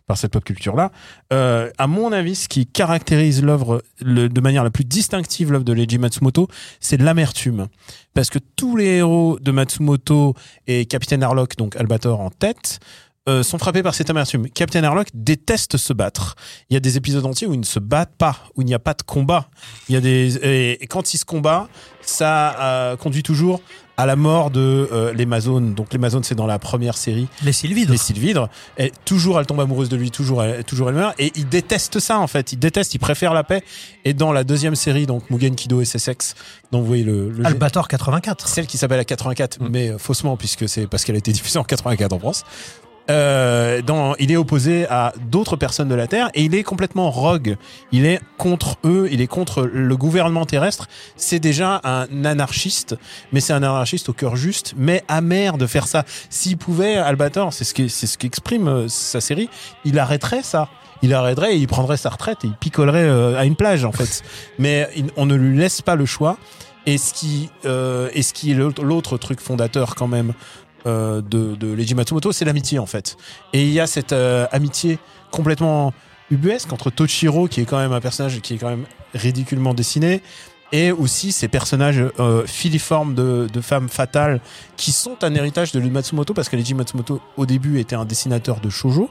[0.08, 0.92] par cette pop culture là.
[1.32, 5.74] Euh, à mon avis, ce qui caractérise l'œuvre de manière la plus distinctive l'œuvre de
[5.74, 6.48] Leiji Matsumoto,
[6.80, 7.68] c'est l'amertume,
[8.16, 10.34] parce que tous les héros de Matsumoto
[10.66, 12.80] et Capitaine Harlock, donc Albator en tête.
[13.28, 14.50] Euh, sont frappés par cette amertume.
[14.50, 16.36] Captain Harlock déteste se battre.
[16.70, 18.74] Il y a des épisodes entiers où ils ne se battent pas, où il n'y
[18.74, 19.50] a pas de combat.
[19.90, 21.68] Il y a des et, et quand il se combat,
[22.02, 23.62] ça euh, conduit toujours
[24.00, 25.74] à la mort de euh, les Mazones.
[25.74, 27.92] Donc les Mazones, c'est dans la première série, les Sylvidres.
[27.92, 28.48] les Sylvidres.
[28.78, 31.16] Et toujours, elle tombe amoureuse de lui, toujours, elle, toujours elle meurt.
[31.20, 32.54] Et il déteste ça en fait.
[32.54, 33.64] Il déteste, il préfère la paix.
[34.06, 36.36] Et dans la deuxième série, donc Mugen Kido SSX,
[36.72, 38.48] dont vous voyez le, le Albator 84.
[38.48, 39.68] celle qui s'appelle la 84, Mm.
[39.72, 42.44] mais euh, faussement puisque c'est parce qu'elle a été diffusée en 84 en France.
[43.10, 47.10] Euh, dans, il est opposé à d'autres personnes de la Terre et il est complètement
[47.10, 47.56] rogue.
[47.92, 50.88] Il est contre eux, il est contre le gouvernement terrestre.
[51.16, 52.96] C'est déjà un anarchiste,
[53.32, 56.04] mais c'est un anarchiste au cœur juste, mais amer de faire ça.
[56.30, 59.50] S'il pouvait, Albator, c'est ce qui, c'est ce qu'exprime euh, sa série,
[59.86, 60.70] il arrêterait ça.
[61.02, 63.92] Il arrêterait et il prendrait sa retraite et il picolerait euh, à une plage en
[63.92, 64.24] fait.
[64.60, 66.38] Mais on ne lui laisse pas le choix.
[66.86, 70.34] Et ce qui, euh, et ce qui est l'autre truc fondateur quand même
[70.88, 73.18] euh, de, de Leiji Matsumoto, c'est l'amitié en fait.
[73.52, 75.00] Et il y a cette euh, amitié
[75.32, 75.94] complètement
[76.32, 80.22] ubuesque entre Toshiro, qui est quand même un personnage qui est quand même ridiculement dessiné,
[80.72, 84.40] et aussi ces personnages euh, filiformes de, femmes fatales
[84.78, 88.60] qui sont un héritage de Matsumoto, parce que Leiji Matsumoto au début était un dessinateur
[88.60, 89.10] de shoujo.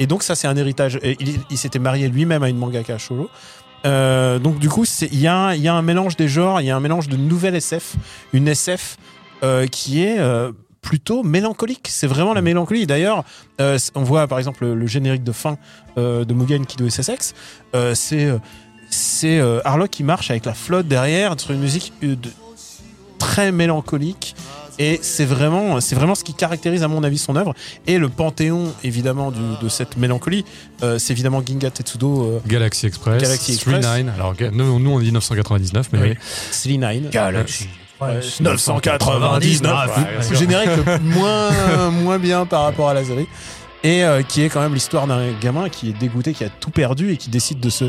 [0.00, 0.98] Et donc ça c'est un héritage.
[1.02, 3.28] Il s'était marié lui-même à une mangaka shoujo.
[3.84, 6.80] Euh, donc du coup, il y, a un- mélange des genres, il y a un
[6.80, 7.96] mélange de nouvelle SF,
[8.32, 8.96] une SF
[9.70, 10.18] qui est
[10.82, 11.86] plutôt mélancolique.
[11.88, 12.86] C'est vraiment la mélancolie.
[12.86, 13.24] D'ailleurs,
[13.60, 15.56] euh, on voit par exemple le, le générique de fin
[15.96, 17.32] euh, de Mugen Kido SSX.
[17.74, 18.38] Euh, c'est euh,
[18.90, 22.30] c'est euh, Harlock qui marche avec la flotte derrière sur une musique euh, de-
[23.18, 24.34] très mélancolique.
[24.78, 27.54] Et c'est vraiment, c'est vraiment ce qui caractérise à mon avis son œuvre.
[27.86, 30.44] Et le panthéon évidemment du- de cette mélancolie,
[30.82, 33.82] euh, c'est évidemment Ginga Tetsudo, euh, Galaxy Express, Galaxy Express.
[33.82, 34.14] 39.
[34.16, 36.14] Alors, ga- nous, nous, on dit 999, mais Oui.
[36.50, 37.08] Slee Nine.
[37.10, 37.68] Galaxy.
[38.02, 39.90] Ouais, 999.
[40.22, 40.70] Ce générique
[41.02, 43.28] moins, moins bien par rapport à la série.
[43.84, 46.70] Et euh, qui est quand même l'histoire d'un gamin qui est dégoûté, qui a tout
[46.70, 47.86] perdu et qui décide de se,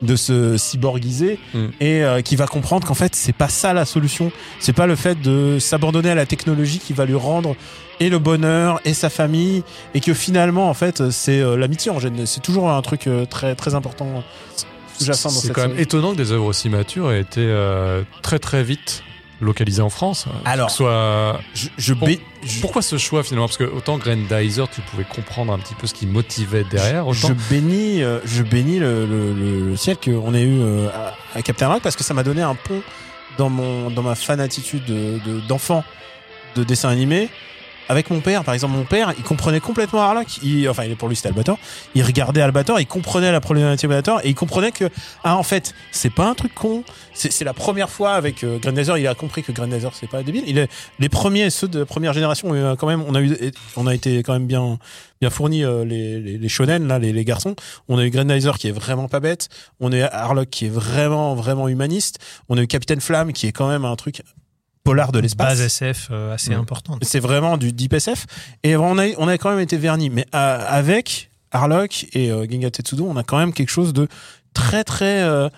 [0.00, 1.66] de se cyborgiser Mm.
[1.80, 4.30] et euh, qui va comprendre qu'en fait, c'est pas ça la solution.
[4.60, 7.56] C'est pas le fait de s'abandonner à la technologie qui va lui rendre
[7.98, 11.98] et le bonheur et sa famille et que finalement, en fait, c'est euh, l'amitié en
[11.98, 12.26] général.
[12.28, 14.22] C'est toujours un truc très, très important
[14.96, 17.52] C'est quand même étonnant que des œuvres aussi matures aient été
[18.22, 19.02] très très vite
[19.42, 20.26] localisées en France.
[20.44, 21.40] Alors, Que ce soit...
[21.54, 23.46] Je, je Bon, bé- je- Pourquoi ce choix finalement?
[23.48, 27.28] Parce que autant Grandizer, tu pouvais comprendre un petit peu ce qui motivait derrière, autant...
[27.28, 30.88] Je bénis, euh, je bénis le, le- le- le ciel qu'on ait eu euh,
[31.34, 32.82] à, Captain Rock parce que ça m'a donné un pont
[33.38, 35.84] dans mon dans ma fanatitude de- de- d'enfant
[36.56, 37.28] de, dessin animé
[37.88, 40.38] avec mon père, par exemple, mon père, il comprenait complètement Harlock.
[40.42, 41.58] Il, enfin, il pour lui, c'était Albator.
[41.94, 44.88] Il regardait Albator, il comprenait la problématique d'Albator et il comprenait que,
[45.24, 46.84] ah, en fait, c'est pas un truc con.
[47.14, 48.58] C'est la première fois avec euh,
[48.96, 50.44] il a compris que Grenadier, c'est pas débile.
[50.46, 53.52] Il est, les premiers, ceux de première génération, ont eu, quand même, on a eu,
[53.76, 54.78] on a été quand même bien,
[55.20, 57.54] bien fournis, euh, les, les, les shonen, là, les, garçons.
[57.88, 59.48] On a eu Grenadier qui est vraiment pas bête.
[59.80, 62.18] On a eu Harlock qui est vraiment, vraiment humaniste.
[62.48, 64.22] On a eu Capitaine Flamme qui est quand même un truc
[64.84, 65.58] polar de l'espace.
[65.58, 67.02] Base SF euh, assez importante.
[67.04, 68.26] C'est vraiment du deep SF.
[68.62, 70.10] Et on a, on a quand même été vernis.
[70.10, 74.08] Mais euh, avec Harlock et euh, Genga Tetsudo, on a quand même quelque chose de
[74.54, 75.22] très, très.
[75.22, 75.48] euh,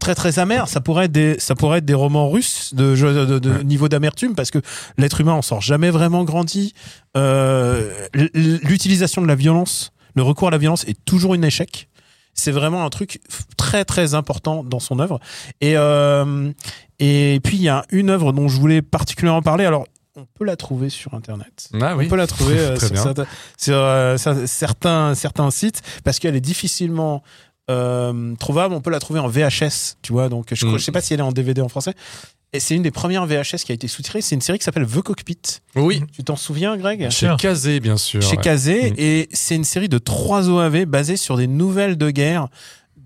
[0.00, 3.26] très très amer ça pourrait être des ça pourrait être des romans russes de, de,
[3.26, 3.62] de- de Ouais.
[3.62, 4.58] niveau d'amertume parce que
[4.96, 6.72] l'être humain en sort jamais vraiment grandi
[7.14, 11.88] euh, l'utilisation de la violence le recours à la violence est toujours un échec
[12.32, 13.20] c'est vraiment un truc
[13.58, 15.20] très très important dans son œuvre
[15.60, 16.50] et euh,
[17.04, 19.84] et puis il y a une œuvre dont je voulais particulièrement parler alors
[20.14, 22.04] on peut la trouver sur internet Ah oui.
[22.06, 23.02] on peut la trouver euh, sur, bien.
[23.02, 23.26] certains,
[23.58, 27.22] sur, euh, cer- certains, certains sites parce qu'elle est difficilement
[27.70, 28.74] euh, trouvable.
[28.74, 30.28] On peut la trouver en VHS, tu vois.
[30.28, 30.80] Donc, je, crois- Mm.
[30.80, 31.94] sais pas si elle est en DVD en français.
[32.52, 34.20] Et c'est une des premières VHS qui a été sous-tirée.
[34.20, 35.38] C'est une série qui s'appelle The Cockpit.
[35.76, 36.02] Oui.
[36.12, 37.08] Tu t'en souviens, Greg?
[37.08, 37.32] Chez.
[37.38, 38.20] Kazé, bien sûr.
[38.20, 38.36] Chez.
[38.36, 38.90] Kazé.
[38.90, 38.94] Mm.
[38.98, 42.48] Et c'est une série de trois OAV basées sur des nouvelles de guerre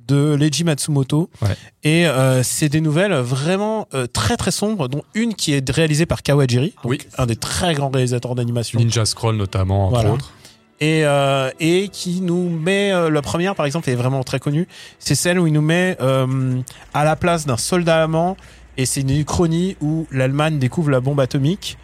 [0.08, 1.30] de Leiji Matsumoto.
[1.42, 1.48] Ouais.
[1.84, 6.06] Et euh, c'est des nouvelles vraiment euh, très très sombres, dont une qui est réalisée
[6.06, 6.98] par Kawajiri, Oui.
[7.18, 10.12] un des très grands réalisateurs d'animation Ninja Scroll notamment, entre Voilà.
[10.12, 10.32] autres.
[10.80, 14.68] et, euh, et qui nous met euh, la première par exemple est vraiment très connue
[14.98, 16.60] c'est celle où il nous met euh,
[16.92, 18.36] à la place d'un soldat allemand
[18.76, 21.78] et c'est une uchronie où l'Allemagne découvre la bombe atomique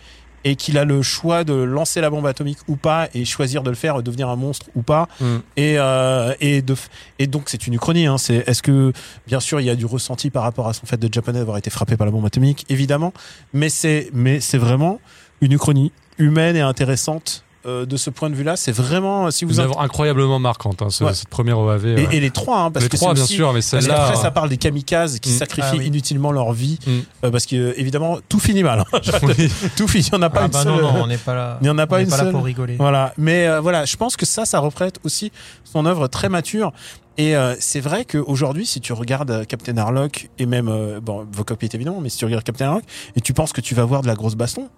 [0.44, 3.70] et qu'il a le choix de lancer la bombe atomique ou pas et choisir de
[3.70, 5.36] le faire devenir un monstre ou pas Mm.
[5.56, 6.74] et euh, et de
[7.18, 8.92] et donc c'est une uchronie hein, c'est est-ce que
[9.26, 11.56] bien sûr il y a du ressenti par rapport à son fait de japonais d'avoir
[11.58, 13.12] été frappé par la bombe atomique évidemment
[13.52, 15.00] mais c'est mais c'est vraiment
[15.40, 19.54] une uchronie humaine et intéressante euh, de ce point de vue-là, c'est vraiment si vous
[19.54, 21.14] Une œuvre incroyablement marquante, hein, ce- Ouais.
[21.14, 21.86] cette première OAV.
[21.86, 22.08] et, ouais.
[22.16, 23.94] et les trois, hein, parce les que trois, bien aussi- sûr, mais Parce celle-là.
[23.94, 25.38] qu'après, ça parle des kamikazes qui Mm.
[25.38, 25.86] sacrifient Ah oui.
[25.86, 26.90] inutilement leur vie, Mm.
[27.26, 28.80] euh, parce que euh, évidemment tout finit mal.
[28.92, 29.00] hein.
[29.22, 29.48] Oui.
[29.76, 30.72] tout finit, il n'y en a pas Ah une bah seule.
[30.72, 31.58] non, non, on n'est pas là.
[31.60, 32.32] Il y en a pas on n'est une pas là seule.
[32.32, 32.76] pour rigoler.
[32.78, 35.30] Voilà, mais euh, voilà, je pense que ça, ça représente aussi
[35.64, 36.72] son œuvre très mature.
[37.18, 41.26] Et euh, c'est vrai qu'aujourd'hui, si tu regardes euh, Captain Harlock et même euh, bon,
[41.26, 42.84] The Cockpit évidemment, mais si tu regardes Captain Harlock
[43.16, 44.68] et tu penses que tu vas voir de la grosse baston,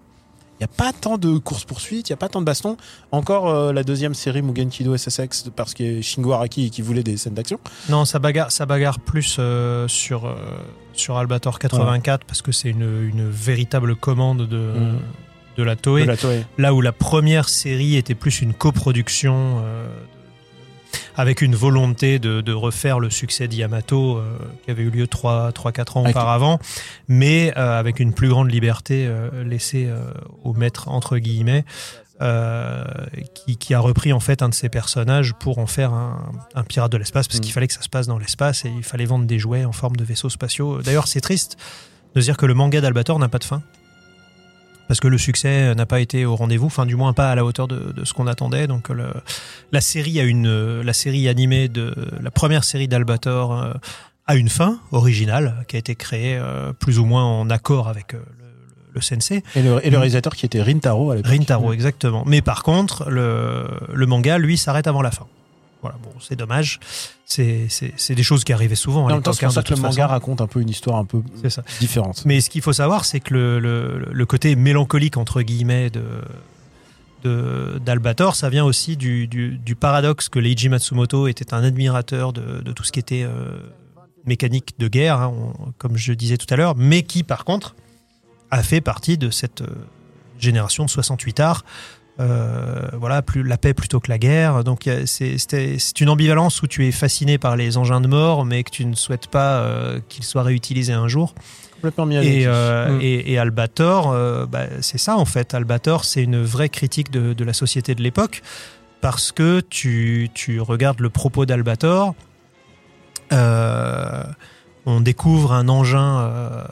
[0.59, 2.77] il n'y a pas tant de course poursuite, il y a pas tant de baston.
[3.11, 7.17] Encore euh, la deuxième série Mugen Kido SSX parce que Shingo Araki qui voulait des
[7.17, 7.59] scènes d'action.
[7.89, 10.35] Non, ça bagarre, ça bagarre plus euh, sur, euh,
[10.93, 14.99] sur Albator 84 parce que c'est une, une véritable commande de, Mhm.
[15.57, 16.03] de la Toei.
[16.03, 16.45] de la Toei.
[16.57, 19.61] Là où la première série était plus une coproduction
[21.15, 25.97] avec une volonté de, de refaire le succès d'Yamato euh, qui avait eu lieu 3-4
[25.97, 26.59] ans auparavant,
[27.07, 29.89] mais euh, avec une plus grande liberté euh, laissée
[30.43, 31.65] au maître, entre guillemets,
[32.21, 32.83] euh,
[33.33, 36.63] qui, qui a repris en fait un de ses personnages pour en faire un, un
[36.63, 37.41] pirate de l'espace, parce Mm.
[37.41, 39.73] qu'il fallait que ça se passe dans l'espace et il fallait vendre des jouets en
[39.73, 40.81] forme de vaisseaux spatiaux.
[40.81, 41.57] D'ailleurs, c'est triste
[42.15, 43.61] de dire que le manga d'Albator n'a pas de fin
[44.87, 47.43] parce que le succès n'a pas été au rendez-vous, enfin du moins pas à la
[47.45, 48.67] hauteur de, de ce qu'on attendait.
[48.67, 49.13] Donc le-
[49.71, 53.73] la série a une, la série animée de la première série d'Albator euh,
[54.27, 58.13] a une fin originale qui a été créée euh, plus ou moins en accord avec
[58.13, 59.43] euh, le, le- le sensei.
[59.55, 61.31] Et le, et le réalisateur qui était Rintaro à l'époque.
[61.31, 62.23] Rintaro, exactement.
[62.25, 65.27] Mais par contre, le, le manga, lui, s'arrête avant la fin.
[65.81, 66.79] Voilà, bon, c'est dommage.
[67.25, 70.07] C'est des choses qui arrivaient souvent En même temps, c'est ça que le manga façon.
[70.09, 71.63] raconte un peu une histoire un peu ça.
[71.79, 72.23] différente.
[72.25, 76.03] Mais ce qu'il faut savoir, c'est que le, le- le côté mélancolique, entre guillemets, de
[77.23, 82.33] de- d'Albator, ça vient aussi du, du- du paradoxe que Leiji Matsumoto était un admirateur
[82.33, 83.57] de, de tout ce qui était euh,
[84.25, 87.75] mécanique de guerre, hein, on- comme je disais tout à l'heure, mais qui, par contre,
[88.51, 89.67] a fait partie de cette euh,
[90.37, 91.65] génération de 68 arts.
[92.19, 94.63] Euh, voilà, plus la paix plutôt que la guerre.
[94.63, 98.71] Donc c'est une ambivalence où tu es fasciné par les engins de mort, mais que
[98.71, 101.35] tu ne souhaites pas euh, qu'ils soient réutilisés un jour.
[101.75, 103.01] Complètement mis à Et, euh, Mm.
[103.01, 105.53] et, et Albator, euh, bah, c'est ça en fait.
[105.53, 108.41] Albator, c'est une vraie critique de, de la société de l'époque
[109.01, 112.15] parce que tu, tu regardes le propos d'Albator.
[113.33, 114.23] euh,
[114.85, 116.63] on découvre un engin euh,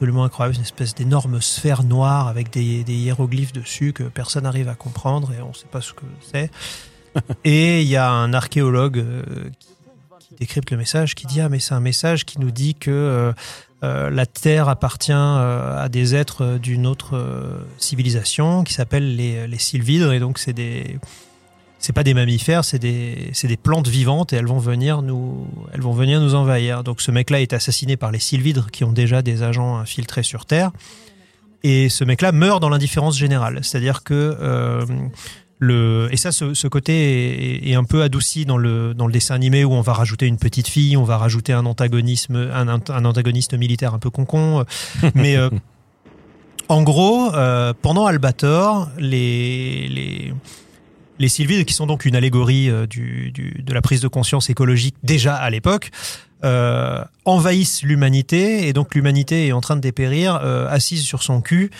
[0.00, 4.70] absolument incroyable, une espèce d'énorme sphère noire avec des, des hiéroglyphes dessus que personne n'arrive
[4.70, 6.50] à comprendre et on ne sait pas ce que c'est.
[7.44, 9.22] et il y a un archéologue euh,
[9.58, 9.68] qui,
[10.20, 12.90] qui décrypte le message, qui dit ah mais c'est un message qui nous dit que
[12.90, 13.32] euh,
[13.84, 20.14] euh, la Terre appartient à des êtres d'une autre civilisation qui s'appellent les, les sylvidres
[20.14, 20.98] et donc c'est des
[21.80, 25.46] c'est pas des mammifères, c'est des, c'est des plantes vivantes et elles vont venir nous,
[25.72, 26.84] elles vont venir nous envahir.
[26.84, 30.44] Donc ce mec-là est assassiné par les sylvidres qui ont déjà des agents infiltrés sur
[30.44, 30.70] Terre.
[31.62, 33.60] Et ce mec-là meurt dans l'indifférence générale.
[33.62, 34.84] C'est-à-dire que euh,
[35.58, 39.12] le et ça, ce, ce côté est, est un peu adouci dans le dans le
[39.12, 42.68] dessin animé où on va rajouter une petite fille, on va rajouter un antagonisme, un,
[42.68, 44.66] un antagoniste militaire un peu concon.
[45.14, 45.48] Mais euh,
[46.68, 50.34] en gros, euh, pendant Albator, les les
[51.20, 54.50] les Sylvides, qui sont donc une allégorie euh, du, du, de la prise de conscience
[54.50, 55.90] écologique déjà à l'époque,
[56.42, 61.42] euh, envahissent l'humanité et donc l'humanité est en train de dépérir, euh, assise sur son
[61.42, 61.70] cul.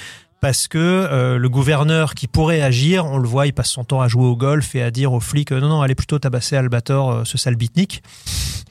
[0.41, 4.01] Parce que euh, le gouverneur qui pourrait agir, on le voit, il passe son temps
[4.01, 6.57] à jouer au golf et à dire aux flics euh, non non allez plutôt tabasser
[6.57, 8.03] Albator, euh, ce sale bitnik.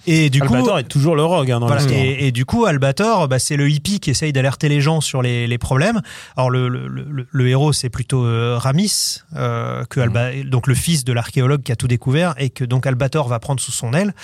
[0.08, 2.66] Et du coup, Albator est toujours le rogue hein, dans voilà, et, et du coup,
[2.66, 6.02] Albator, bah, c'est le hippie qui essaye d'alerter les gens sur les, les problèmes.
[6.36, 10.74] Alors le, le, le, le héros, c'est plutôt euh, Ramis, euh, que Alba, donc le
[10.74, 13.94] fils de l'archéologue qui a tout découvert, et que donc Albator va prendre sous son
[13.94, 14.16] aile.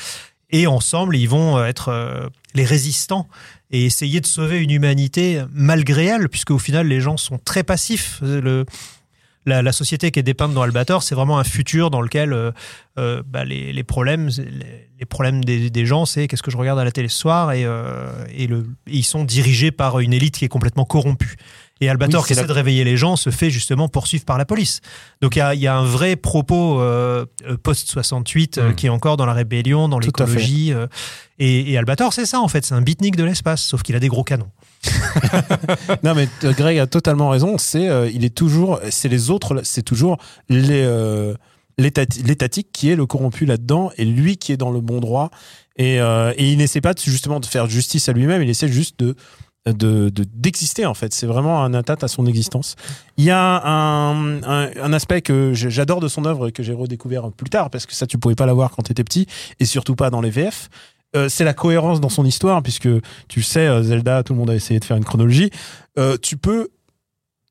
[0.50, 3.28] Et ensemble, ils vont être euh, les résistants
[3.72, 7.64] et essayer de sauver une humanité malgré elle, puisque au final, les gens sont très
[7.64, 8.22] passifs.
[9.48, 12.52] La, société qui est dépeinte dans Albator, c'est vraiment un futur dans lequel euh,
[12.98, 14.30] euh, bah, les, problèmes,
[15.00, 17.64] les, problèmes des, gens, c'est qu'est-ce que je regarde à la télé ce soir et,
[17.64, 18.12] euh,
[18.88, 21.36] ils sont dirigés par une élite qui est complètement corrompue.
[21.82, 24.46] Et Albator, Oui, qui essaie de réveiller les gens, se fait justement poursuivre par la
[24.46, 24.80] police.
[25.22, 28.76] Donc il y a, il y a un vrai propos euh, euh, post-68 euh, Mm.
[28.76, 30.74] qui est encore dans la rébellion, dans l'écologie.
[31.38, 34.00] et, et Albator, c'est ça en fait, c'est un beatnik de l'espace, sauf qu'il a
[34.00, 34.50] des gros canons.
[36.04, 37.58] Non mais Greg a totalement raison.
[37.58, 40.18] C'est euh, il est toujours, c'est les autres, c'est toujours
[40.50, 41.34] les euh,
[41.78, 45.30] l'étati- l'étatique qui est le corrompu là-dedans et lui qui est dans le bon droit.
[45.78, 48.42] Et, euh, et il n'essaie pas de- justement de faire justice à lui-même.
[48.42, 49.16] Il essaie juste de
[49.68, 51.14] de de- d'exister en fait.
[51.14, 52.76] C'est vraiment un atteinte à son existence.
[53.18, 56.74] Il y a un, un, un aspect que j'adore de son œuvre et que j'ai
[56.74, 59.28] redécouvert plus tard parce que ça tu pouvais pas l'avoir quand t'étais petit
[59.60, 60.70] et surtout pas dans les VF.
[61.16, 62.90] Euh, c'est la cohérence dans son histoire puisque
[63.28, 65.50] tu sais euh, Zelda tout le monde a essayé de faire une chronologie
[65.98, 66.68] euh, tu peux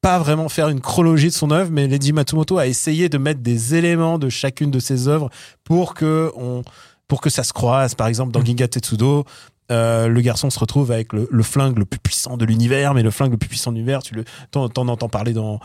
[0.03, 3.41] pas vraiment faire une chronologie de son œuvre, mais Lady Matsumoto a essayé de mettre
[3.41, 5.31] des éléments de chacune de ses œuvres
[5.65, 6.63] pour que on,
[7.09, 7.95] pour que ça se croise.
[7.95, 9.25] Par exemple, dans Ginga Tetsudo,
[9.71, 13.03] euh, le garçon se retrouve avec le, le flingue le plus puissant de l'univers, mais
[13.03, 15.59] le flingue le plus puissant de l'univers, tu le, t'en, t'en entends parler dans,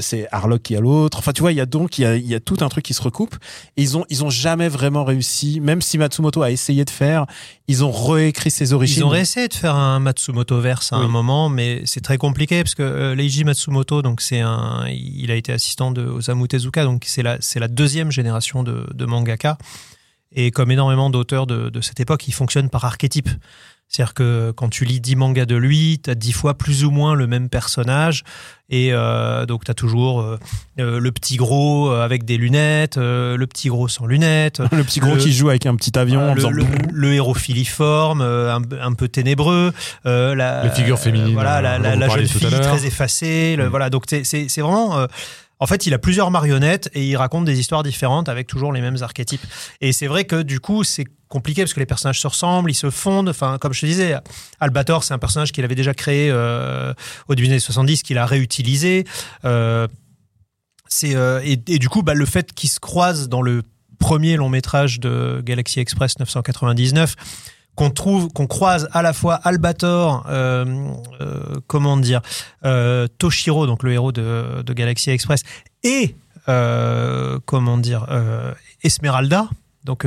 [0.00, 1.18] c'est Harlock qui a l'autre.
[1.18, 2.84] Enfin, tu vois, il y a donc, il y a, y a tout un truc
[2.84, 3.36] qui se recoupe.
[3.76, 7.26] Et ils ont, ils ont jamais vraiment réussi, même si Matsumoto a essayé de faire,
[7.68, 9.00] ils ont réécrit ses origines.
[9.02, 11.04] Ils ont essayé de faire un Matsumoto verse à Oui.
[11.04, 15.30] un moment, mais c'est très compliqué parce que euh, Leiji Matsumoto, donc c'est un, il
[15.30, 19.04] a été assistant de Osamu Tezuka, donc c'est la, c'est la deuxième génération de, de
[19.06, 19.58] mangaka.
[20.34, 23.28] Et comme énormément d'auteurs de, de cette époque, il fonctionne par archétype.
[23.86, 26.90] C'est-à-dire que quand tu lis 10 mangas de lui, tu as 10 fois plus ou
[26.90, 28.24] moins le même personnage.
[28.70, 30.38] Et euh, donc, tu as toujours euh,
[30.80, 34.98] euh, le petit gros avec des lunettes, euh, le petit gros sans lunettes, le petit
[35.00, 38.22] gros le- qui joue avec un petit avion en le, faisant le, le héros filiforme,
[38.22, 39.72] euh, un, un peu ténébreux,
[40.06, 43.54] euh, la, Les figures féminines, voilà, la, la, la jeune fille très effacée.
[43.56, 43.66] le-.
[43.68, 45.06] Voilà, donc c'est vraiment.
[45.64, 48.82] En fait, il a plusieurs marionnettes et il raconte des histoires différentes avec toujours les
[48.82, 49.40] mêmes archétypes.
[49.80, 52.74] Et c'est vrai que du coup, c'est compliqué parce que les personnages se ressemblent, ils
[52.74, 53.30] se fondent.
[53.30, 54.14] Enfin, comme je te disais,
[54.60, 56.92] Albator, c'est un personnage qu'il avait déjà créé euh,
[57.28, 59.04] au début des années 70, qu'il a réutilisé.
[59.46, 59.88] Euh,
[61.04, 63.62] euh, et, et du coup, bah, le fait qu'ils se croisent dans le
[63.98, 67.14] premier long métrage de Galaxy Express 999
[67.76, 70.64] qu'on trouve, qu'on croise à la fois Albator, euh,
[71.20, 72.20] euh, comment dire,
[72.64, 75.42] euh, Toshiro, donc le héros de, de Galaxy Express,
[75.82, 76.14] et
[77.46, 78.06] comment dire,
[78.82, 79.48] Esmeralda,
[79.84, 80.06] donc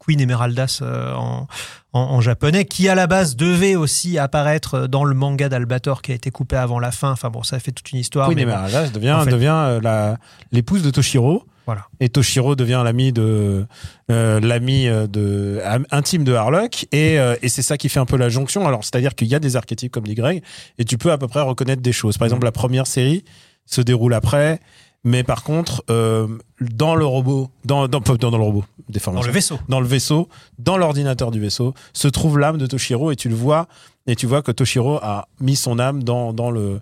[0.00, 1.46] Queen Emeraldas en,
[1.92, 6.12] en, en japonais, qui à la base devait aussi apparaître dans le manga d'Albator qui
[6.12, 7.10] a été coupé avant la fin.
[7.12, 8.28] Enfin bon, ça fait toute une histoire.
[8.28, 8.52] Oui, mais bon.
[8.92, 10.16] Devient, En fait- devient
[10.52, 11.44] l'épouse de Toshiro.
[11.66, 11.86] Voilà.
[12.00, 13.66] Et Toshiro devient l'ami de
[14.10, 15.60] euh, l'ami euh, de
[15.90, 18.66] intime de Harlock et, euh, et c'est ça qui fait un peu la jonction.
[18.66, 20.42] Alors c'est-à-dire qu'il y a des archétypes comme dit Greg
[20.78, 22.18] et tu peux à peu près reconnaître des choses.
[22.18, 23.24] Par exemple, la première série
[23.66, 24.60] se déroule après,
[25.04, 26.28] mais par contre euh,
[26.60, 29.58] dans le robot, dans dans, dans, dans le robot, dans déformation le vaisseau.
[29.68, 33.34] dans le vaisseau, dans l'ordinateur du vaisseau, se trouve l'âme de Toshiro et tu le
[33.34, 33.68] vois
[34.06, 36.80] et tu vois que Toshiro a mis son âme dans, dans le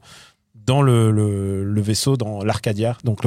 [0.67, 3.21] dans le, le, le vaisseau dans l'Arcadia, donc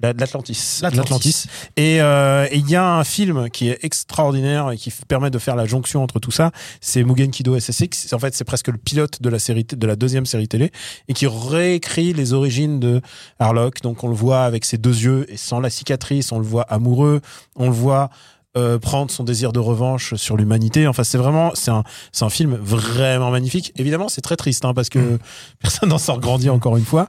[0.00, 0.80] l'Atlantis.
[0.82, 1.46] L'Atlantis.
[1.76, 5.38] Et euh, et il y a un film qui est extraordinaire et qui permet de
[5.38, 6.50] faire la jonction entre tout ça.
[6.80, 8.12] C'est Mugen Kido SSX.
[8.12, 10.70] En fait, c'est presque le pilote de la série de la deuxième série télé
[11.08, 13.00] et qui réécrit les origines de
[13.38, 13.80] Harlock.
[13.82, 16.32] Donc on le voit avec ses deux yeux et sans la cicatrice.
[16.32, 17.20] On le voit amoureux.
[17.56, 18.10] On le voit
[18.56, 20.86] euh, prendre son désir de revanche sur l'humanité.
[20.86, 23.72] Enfin, c'est vraiment, c'est un, c'est un film vraiment magnifique.
[23.76, 25.18] Évidemment, c'est très triste hein, parce que
[25.60, 27.08] personne n'en sort grandi encore une fois.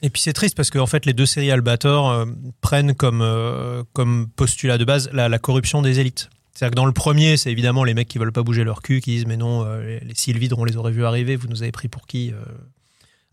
[0.00, 2.24] Et puis c'est triste parce que en fait les deux séries Albator euh,
[2.60, 6.28] prennent comme euh, comme postulat de base la, la corruption des élites.
[6.54, 9.00] C'est-à-dire que dans le premier, c'est évidemment les mecs qui veulent pas bouger leur cul,
[9.00, 11.72] qui disent mais non, les, les Sylvides, on les aurait vus arriver, vous nous avez
[11.72, 12.32] pris pour qui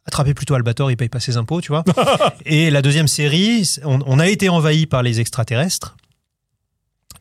[0.05, 1.83] attrapez plutôt Albator, il paye pas ses impôts, tu vois.
[2.45, 5.95] et la deuxième série, on, on a été envahi par les extraterrestres.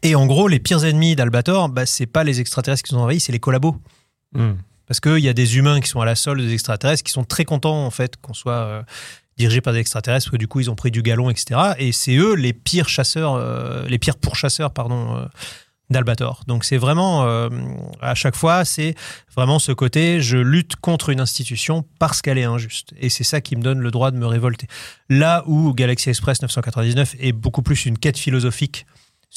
[0.03, 3.05] Et en gros, les pires ennemis d'Albator, bah, c'est pas les extraterrestres qui nous ont
[3.05, 3.77] envahis, c'est les collabos.
[4.33, 4.55] Hmm.
[4.87, 7.25] Parce qu'il y a des humains qui sont à la solde des extraterrestres qui sont
[7.25, 8.83] très contents en fait qu'on soit euh,
[9.39, 11.61] dirigé par des extraterrestres parce que du coup ils ont pris du galon, etc.
[11.79, 15.27] Et c'est eux les pires chasseurs, euh, les pires pourchasseurs, pardon, euh,
[15.91, 16.43] d'Albator.
[16.47, 17.49] Donc c'est vraiment euh,
[18.01, 18.95] à chaque fois c'est
[19.35, 23.41] vraiment ce côté je lutte contre une institution parce qu'elle est injuste et c'est ça
[23.41, 24.67] qui me donne le droit de me révolter.
[25.09, 28.87] Là où Galaxy Express 999 est beaucoup plus une quête philosophique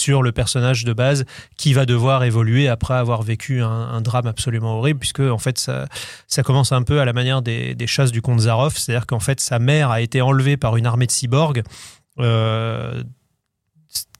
[0.01, 1.25] sur le personnage de base
[1.57, 5.57] qui va devoir évoluer après avoir vécu un, un drame absolument horrible puisque en fait
[5.57, 5.87] ça,
[6.27, 9.19] ça commence un peu à la manière des, des chasses du comte Zaroff c'est-à-dire qu'en
[9.19, 11.61] fait sa mère a été enlevée par une armée de cyborgs
[12.19, 13.03] euh,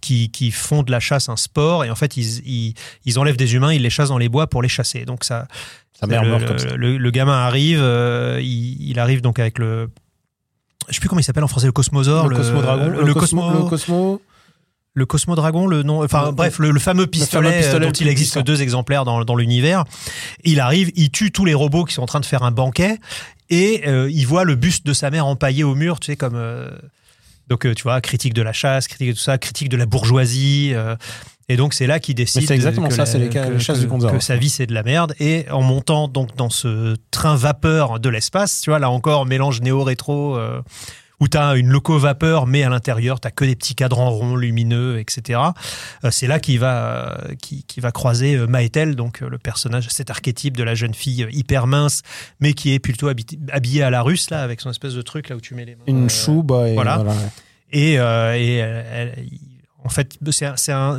[0.02, 2.74] qui, qui font de la chasse un sport et en fait ils, ils,
[3.06, 5.48] ils enlèvent des humains ils les chassent dans les bois pour les chasser donc ça
[6.00, 6.76] Sa mère le, meurt comme ça.
[6.76, 9.90] le- le gamin arrive euh, il, il arrive donc avec le
[10.90, 12.88] je sais plus comment il s'appelle en français le cosmosaure le Cosmo Dragon.
[12.90, 14.22] le, le cosmo Le Cosmo.
[14.94, 17.88] Le Cosmo Dragon, le nom, enfin Le- bref, le, le fameux pistolet, fameux pistolet euh,
[17.90, 18.44] dont il existe puissant.
[18.44, 19.86] deux exemplaires dans, dans l'univers.
[20.44, 22.98] Il arrive, il tue tous les robots qui sont en train de faire un banquet
[23.50, 26.36] et euh, il voit le buste de sa mère empaillé au mur, tu sais comme
[26.36, 26.70] euh,
[27.48, 29.86] donc euh, tu vois critique de la chasse, critique de tout ça, critique de la
[29.86, 30.74] bourgeoisie.
[31.50, 33.54] et donc c'est là qu'il décide c'est exactement que ça, la- c'est les cas- que-
[33.54, 34.18] les chasses que- du comte Zaroff.
[34.18, 35.14] que sa vie c'est de la merde.
[35.22, 39.62] Et en montant donc dans ce train vapeur de l'espace, tu vois là encore mélange
[39.62, 40.38] néo-rétro.
[41.22, 45.00] Où tu as une loco-vapeur, mais à l'intérieur, tu que des petits cadrans ronds, lumineux,
[45.00, 45.40] etc.
[46.04, 49.88] Euh, c'est là qu'il va, euh, qui, qui va croiser euh, Maëtel, donc le personnage,
[49.90, 52.02] cet archétype de la jeune fille hyper mince,
[52.42, 55.30] mais qui est plutôt habi- habillée à la russe, là, avec son espèce de truc
[55.30, 55.84] là où tu mets les mains.
[55.88, 56.98] Une euh, chouba et voilà.
[56.98, 57.12] voilà.
[57.12, 57.28] ouais.
[57.72, 59.26] Et, euh, et elle- elle-
[59.84, 60.98] en fait, c'est un,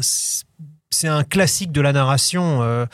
[0.91, 2.63] c'est un, classique de la narration.
[2.63, 2.87] euh,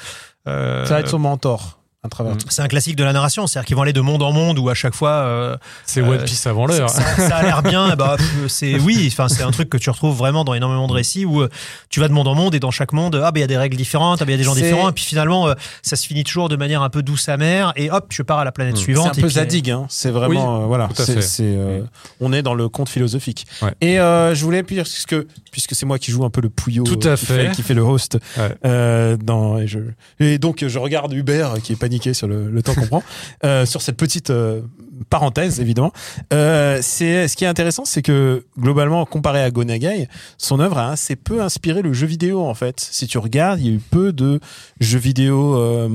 [0.86, 1.77] Ça va être son mentor
[2.08, 2.38] à travers Mm.
[2.38, 2.46] tout.
[2.50, 4.68] c'est un classique de la narration, c'est-à-dire qu'ils vont aller de monde en monde où
[4.68, 5.56] à chaque fois euh,
[5.86, 6.90] C'est Euh, One Piece avant l'heure.
[6.90, 7.94] ça, ça a l'air bien.
[7.96, 8.16] Bah,
[8.48, 9.08] c'est oui.
[9.12, 11.48] Enfin, c'est un truc que tu retrouves vraiment dans énormément de récits où euh,
[11.90, 13.48] tu vas de monde en monde et dans chaque monde, ah ben il y a
[13.48, 14.88] des règles différentes, ah ben il y a des gens différents.
[14.88, 17.72] Et puis finalement, euh, ça se finit toujours de manière un peu douce amère.
[17.76, 18.78] Et hop, je pars à la planète Mm.
[18.78, 19.04] suivante.
[19.14, 19.86] C'est un peu puis- Zadig, hein.
[19.88, 20.88] c'est vraiment euh, voilà.
[20.94, 21.82] tout à c'est- euh,
[22.20, 23.46] on est dans le conte philosophique.
[23.62, 23.72] Ouais.
[23.80, 25.14] Et euh, je voulais puisque
[25.50, 27.50] puisque c'est moi qui joue un peu le pouillot, Tout euh, qui fait.
[27.52, 28.18] qui fait le host.
[28.36, 28.54] Ouais.
[28.64, 29.78] euh, dans et, je,
[30.20, 33.02] et donc je regarde Hubert qui est paniqué sur le, le temps qu'on prend
[33.44, 34.62] euh, sur cette petite euh,
[35.10, 35.92] parenthèse évidemment.
[36.32, 40.90] Euh, c'est ce qui est intéressant, c'est que globalement comparé à Gonagai, son œuvre a
[40.90, 42.80] assez peu inspiré le jeu vidéo en fait.
[42.80, 44.40] Si tu regardes, il y a eu peu de
[44.80, 45.88] jeux vidéo euh,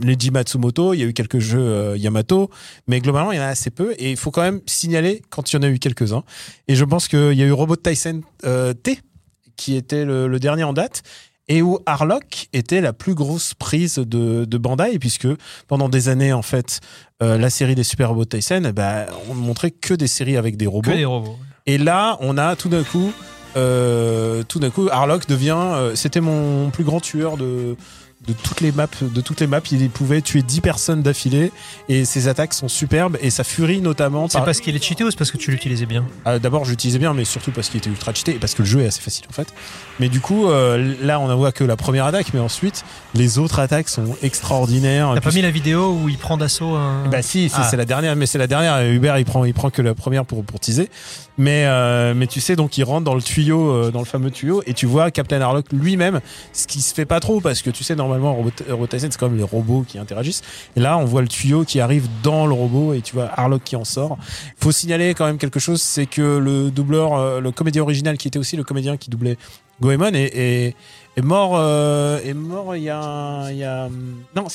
[0.00, 2.50] Leiji Matsumoto, il y a eu quelques jeux Yamato,
[2.86, 5.52] mais globalement il y en a assez peu et il faut quand même signaler quand
[5.52, 6.24] il y en a eu quelques-uns.
[6.68, 8.22] Et je pense qu'il y a eu Robot Tyson
[8.82, 9.00] T
[9.56, 11.02] qui était le, le dernier en date
[11.48, 15.28] et où Harlock était la plus grosse prise de, de Bandai puisque
[15.66, 16.80] pendant des années en fait
[17.22, 20.36] euh, la série des Super Robot Tyson eh ben, on ne montrait que des séries
[20.36, 21.38] avec des robots que des robots.
[21.66, 23.12] et là, on a tout d'un coup,
[23.56, 25.56] euh, tout d'un coup, Harlock devient.
[25.58, 27.76] euh, C'était mon plus grand tueur de
[28.26, 28.88] de toutes les maps.
[29.00, 31.52] De toutes les maps, il pouvait tuer 10 personnes d'affilée
[31.88, 34.28] et ses attaques sont superbes et sa furie notamment.
[34.28, 36.04] C'est par- parce qu'il est cheaté ou c'est parce que tu l'utilisais bien?
[36.24, 38.62] Ah, D'abord, je l'utilisais bien, mais surtout parce qu'il était ultra cheaté et parce que
[38.62, 39.48] le jeu est assez facile en fait.
[40.00, 43.60] Mais du coup, euh, là, on voit que la première attaque, mais ensuite, les autres
[43.60, 45.12] attaques sont extraordinaires.
[45.14, 47.06] T'as pas mis la vidéo où il prend d'assaut un.
[47.08, 47.68] bah si, c'est Ah.
[47.70, 48.80] c'est la dernière, mais c'est la dernière.
[48.90, 50.90] Hubert, il prend, il prend que la première pour pour teaser.
[51.38, 54.30] Mais euh, mais tu sais, donc il rentre dans le tuyau, euh, dans le fameux
[54.30, 56.20] tuyau, et tu vois Captain Harlock lui-même,
[56.52, 59.18] ce qui se fait pas trop parce que tu sais normalement Robot, Robot Tyson, c'est
[59.18, 60.42] quand même les robots qui interagissent.
[60.76, 63.62] Et là, on voit le tuyau qui arrive dans le robot et tu vois Harlock
[63.62, 64.18] qui en sort.
[64.58, 68.26] Faut signaler quand même quelque chose, c'est que le doubleur, euh, le comédien original qui
[68.26, 69.38] était aussi le comédien qui doublait
[69.80, 70.74] Goemon est, est,
[71.18, 73.88] est mort euh, est mort il y a
[74.36, 74.46] non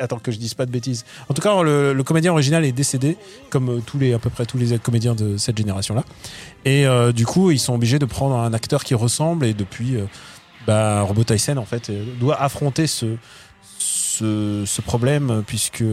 [0.00, 1.04] attends que je dise pas de bêtises.
[1.28, 3.16] En tout cas le, comédien original est décédé
[3.50, 6.04] comme euh, tous les à peu près tous les comédiens de cette génération là
[6.64, 9.96] et euh, du coup ils sont obligés de prendre un acteur qui ressemble et depuis
[10.66, 13.16] bah, Robot Tyson en fait doit affronter ce
[13.78, 15.84] ce, problème puisque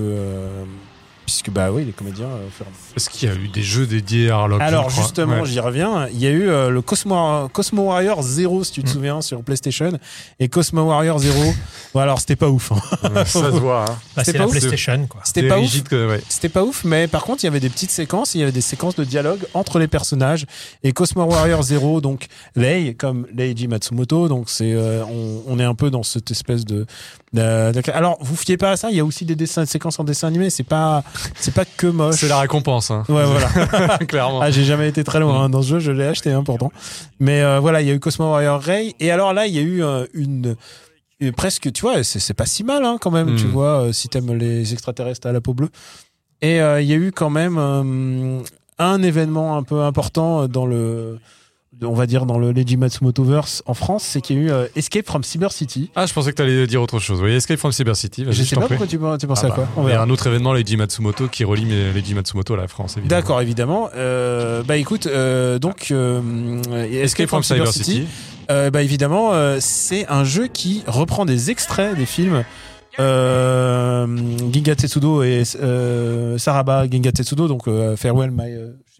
[1.30, 2.48] puisque bah oui les comédiens euh.
[2.96, 4.62] Parce qu'il y a eu des jeux dédiés à Harlock.
[4.62, 5.46] Alors justement, Ouais.
[5.46, 6.08] j'y reviens.
[6.12, 8.94] Il y a eu euh, le Cosmo, Cosmo Warrior 0, si tu te Mm.
[8.94, 9.92] souviens, sur PlayStation.
[10.40, 11.54] Et Cosmo Warrior 0,
[11.94, 12.72] bon alors c'était pas ouf.
[12.72, 12.82] hein.
[13.14, 13.84] Ouais, ça se voit.
[13.84, 13.96] hein.
[14.16, 14.52] Bah, c'est c'est pas la ouf.
[14.52, 15.22] PlayStation quoi.
[15.24, 15.62] C'était pas ouf.
[15.62, 16.22] rigide que- ouais.
[16.30, 18.52] C'était pas ouf, mais par contre, il y avait des petites séquences, il y avait
[18.52, 20.46] des séquences de dialogue entre les personnages.
[20.84, 22.26] Et Cosmo Warrior 0, donc
[22.56, 26.66] Lei, comme Leiji Matsumoto, donc c'est, euh, on, on est un peu dans cette espèce
[26.66, 26.86] de,
[27.34, 30.00] de- Alors, vous fiez pas à ça, il y a aussi des dessins, des séquences
[30.00, 31.04] en dessin animé, c'est pas,
[31.36, 32.16] c'est pas que moche.
[32.16, 32.90] C'est la récompense.
[32.92, 33.04] hein.
[33.10, 33.98] Ouais, voilà.
[34.08, 34.42] Clairement.
[34.42, 36.72] Ah, j'ai jamais été très loin hein, dans ce jeu, je l'ai acheté hein, pourtant.
[37.20, 38.96] Mais euh, voilà, il y a eu Cosmo Warrior Ray.
[39.00, 40.56] Et alors là, il y a eu euh, une,
[41.38, 44.34] presque, tu vois, c'est pas si mal hein, quand même, tu vois, euh, si t'aimes
[44.34, 45.70] les extraterrestres à la peau bleue.
[46.42, 48.40] Et euh, il y a eu quand même euh,
[48.80, 51.20] un événement un peu important dans le,
[51.84, 54.68] on va dire dans le Leiji Matsumotoverse en France, c'est qu'il y a eu euh,
[54.76, 55.92] Escape from Cyber City.
[55.96, 57.22] Ah, je pensais que tu allais dire autre chose.
[57.22, 58.26] Oui, Escape from Cyber City.
[58.30, 59.64] Je sais pas pourquoi tu, tu pensais Ah à quoi.
[59.66, 62.58] bah, On Il y a un autre événement, Leiji Matsumoto, qui relie Leiji Matsumoto à
[62.58, 63.22] la France, évidemment.
[63.22, 63.90] D'accord, évidemment.
[63.96, 65.94] Euh, bah écoute, euh, donc
[66.92, 68.08] Escape from Cyber City.
[68.48, 72.44] Bah évidemment, c'est un jeu qui reprend des extraits des films
[73.00, 74.08] euh,
[74.52, 78.52] Ginga Tetsudo et euh, Saraba Ginga Tetsudo, donc euh, Farewell My,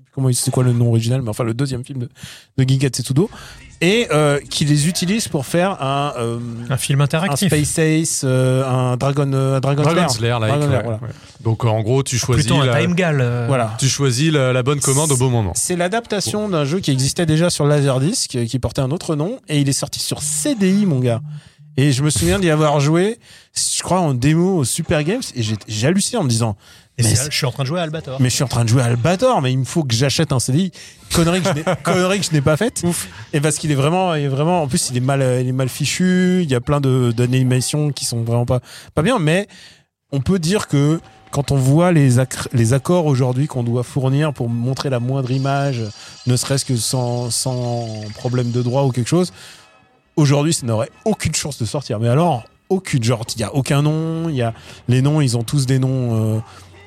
[0.10, 2.10] plus comment c'est quoi le nom original, mais enfin le deuxième film de,
[2.58, 3.30] de Ginga Tetsudo,
[3.82, 6.40] et euh, qui les utilise pour faire un, euh,
[6.70, 7.48] Un film un interactif.
[7.48, 10.32] Space Ace, euh, un Dragon, un Dragon, Dragon's Slayer.
[10.32, 10.98] Lair, like, Dragon Lair, ouais, voilà.
[11.02, 11.10] ouais.
[11.44, 13.20] Donc en gros, tu choisis, Plutôt un la, time gal.
[13.22, 13.76] euh, Voilà.
[13.80, 15.54] tu choisis la, la bonne commande au bon moment.
[15.56, 19.60] C'est l'adaptation d'un jeu qui existait déjà sur Laserdisc, qui portait un autre nom, et
[19.62, 21.22] il est sorti sur CDI, mon gars.
[21.78, 23.20] Et je me souviens d'y avoir joué,
[23.56, 26.58] je crois, en démo au Super Games, et j'ai halluciné en me disant,
[26.98, 28.20] Et mais, je suis en train de jouer à Albator.
[28.20, 30.34] mais je suis en train de jouer à Albator, mais il me faut que j'achète
[30.34, 30.72] un CDI.
[31.14, 32.84] Connerie que je n'ai- pas faite.
[33.32, 35.54] Et parce qu'il est vraiment, il est vraiment, en plus, il est mal, il est
[35.54, 36.42] mal fichu.
[36.44, 38.60] Il y a plein d'animations qui sont vraiment pas,
[38.94, 39.18] pas bien.
[39.20, 39.48] Mais
[40.12, 41.00] on peut dire que
[41.32, 42.18] quand on voit les,
[42.54, 45.84] les accords aujourd'hui qu'on doit fournir pour montrer la moindre image,
[46.28, 49.32] ne serait-ce que sans, sans problème de droit ou quelque chose,
[50.20, 52.00] aujourd'hui, ça n'aurait aucune chance de sortir.
[52.00, 53.04] Mais alors, aucune.
[53.04, 54.30] Genre, il y a aucun nom.
[54.30, 54.54] Il y a
[54.88, 56.36] les noms, ils ont tous des noms.
[56.38, 56.40] euh,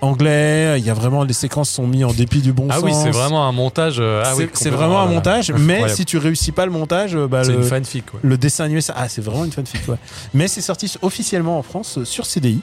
[0.05, 2.83] anglais, il y a vraiment les séquences sont mis en dépit du bon Ah sens.
[2.83, 3.99] oui, c'est vraiment un montage.
[4.01, 5.15] euh, ah C'est- vraiment un voilà.
[5.15, 8.13] montage, mais si tu réussis pas le montage, euh, bah, C'est le, une fanfic.
[8.13, 8.19] Ouais.
[8.25, 9.95] le dessin animé, ça, ah, c'est vraiment une fanfic, ouais.
[10.35, 12.63] Mais c'est sorti officiellement en France sur CDI.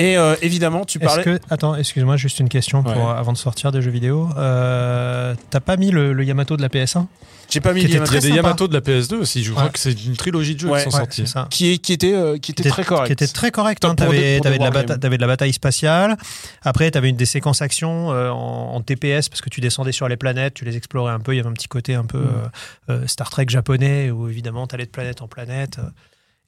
[0.00, 1.22] Et euh, évidemment, tu parlais.
[1.22, 3.14] que attends, excuse-moi, juste une question pour, Ouais.
[3.16, 4.28] avant de sortir des jeux vidéo.
[4.36, 7.06] Euh, T'as pas mis le, le Yamato de la PS1
[7.50, 8.34] J'ai pas mis Il y a des sympa.
[8.34, 9.42] Yamato de la PS2 aussi.
[9.44, 9.70] Je crois Ouais.
[9.70, 10.78] que c'est une trilogie de jeux Ouais.
[10.84, 11.22] qui sont Ouais, sortis.
[11.22, 11.46] c'est ça.
[11.50, 13.06] qui, est- qui était, euh, qui était très correct.
[13.06, 13.84] Qui était très correct.
[13.84, 13.94] Hein.
[13.94, 14.72] T'avais de, la wargames.
[14.86, 16.16] bata- t'avais de la bataille spatiale.
[16.62, 20.08] Après, t'avais une des séquences actions euh, en, en TPS parce que tu descendais sur
[20.08, 21.34] les planètes, tu les explorais un peu.
[21.34, 22.24] Il y avait un petit côté un peu
[22.88, 23.06] Mm.
[23.06, 25.78] Star Trek japonais où évidemment t'allais de planète en planète.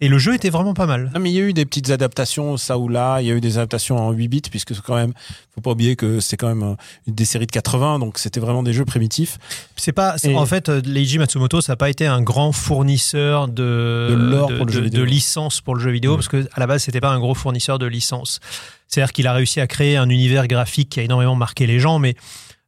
[0.02, 1.10] Et le jeu était vraiment pas mal.
[1.14, 3.20] Non, mais il y a eu des petites adaptations, ça ou là.
[3.20, 5.12] Il y a eu des adaptations en 8 bits, puisque quand même,
[5.54, 6.74] faut pas oublier que c'est quand même euh,
[7.06, 9.38] des séries de 80, donc c'était vraiment des jeux primitifs.
[9.76, 13.46] C'est pas, Et- en fait, euh, Leiji Matsumoto, ça n'a pas été un grand fournisseur
[13.48, 15.00] de, De lore pour le jeu de- vidéo.
[15.00, 17.34] de licences pour le jeu vidéo, parce que à la base, c'était pas un gros
[17.34, 18.40] fournisseur de licences.
[18.88, 21.98] C'est-à-dire qu'il a réussi à créer un univers graphique qui a énormément marqué les gens,
[21.98, 22.14] mais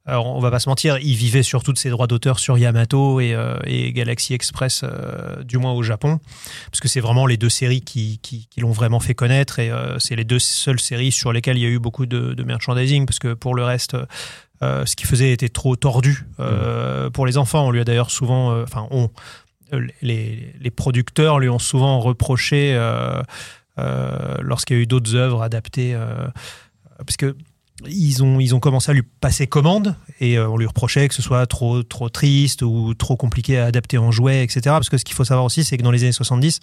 [0.06, 3.20] alors, on va pas se mentir, il vivait surtout de ses droits d'auteur sur Yamato
[3.20, 6.20] et, euh, et Galaxy Express, euh, du moins au Japon,
[6.70, 9.70] parce que c'est vraiment les deux séries qui, qui, qui l'ont vraiment fait connaître et
[9.70, 12.44] euh, c'est les deux seules séries sur lesquelles il y a eu beaucoup de, de
[12.44, 13.96] merchandising, parce que pour le reste,
[14.62, 17.66] ce qu'il faisait était trop tordu euh, pour les enfants.
[17.66, 19.10] On lui a d'ailleurs souvent, enfin, on,
[20.00, 22.74] les, les producteurs lui ont souvent reproché
[23.76, 25.94] lorsqu'il y a eu d'autres œuvres adaptées,
[26.96, 27.36] parce que
[27.86, 31.14] ils ont, ils ont commencé à lui passer commande et euh, on lui reprochait que
[31.14, 34.60] ce soit trop, trop triste ou trop compliqué à adapter en jouet, etc.
[34.64, 36.60] Parce que ce qu'il faut savoir aussi, c'est que dans les années 70,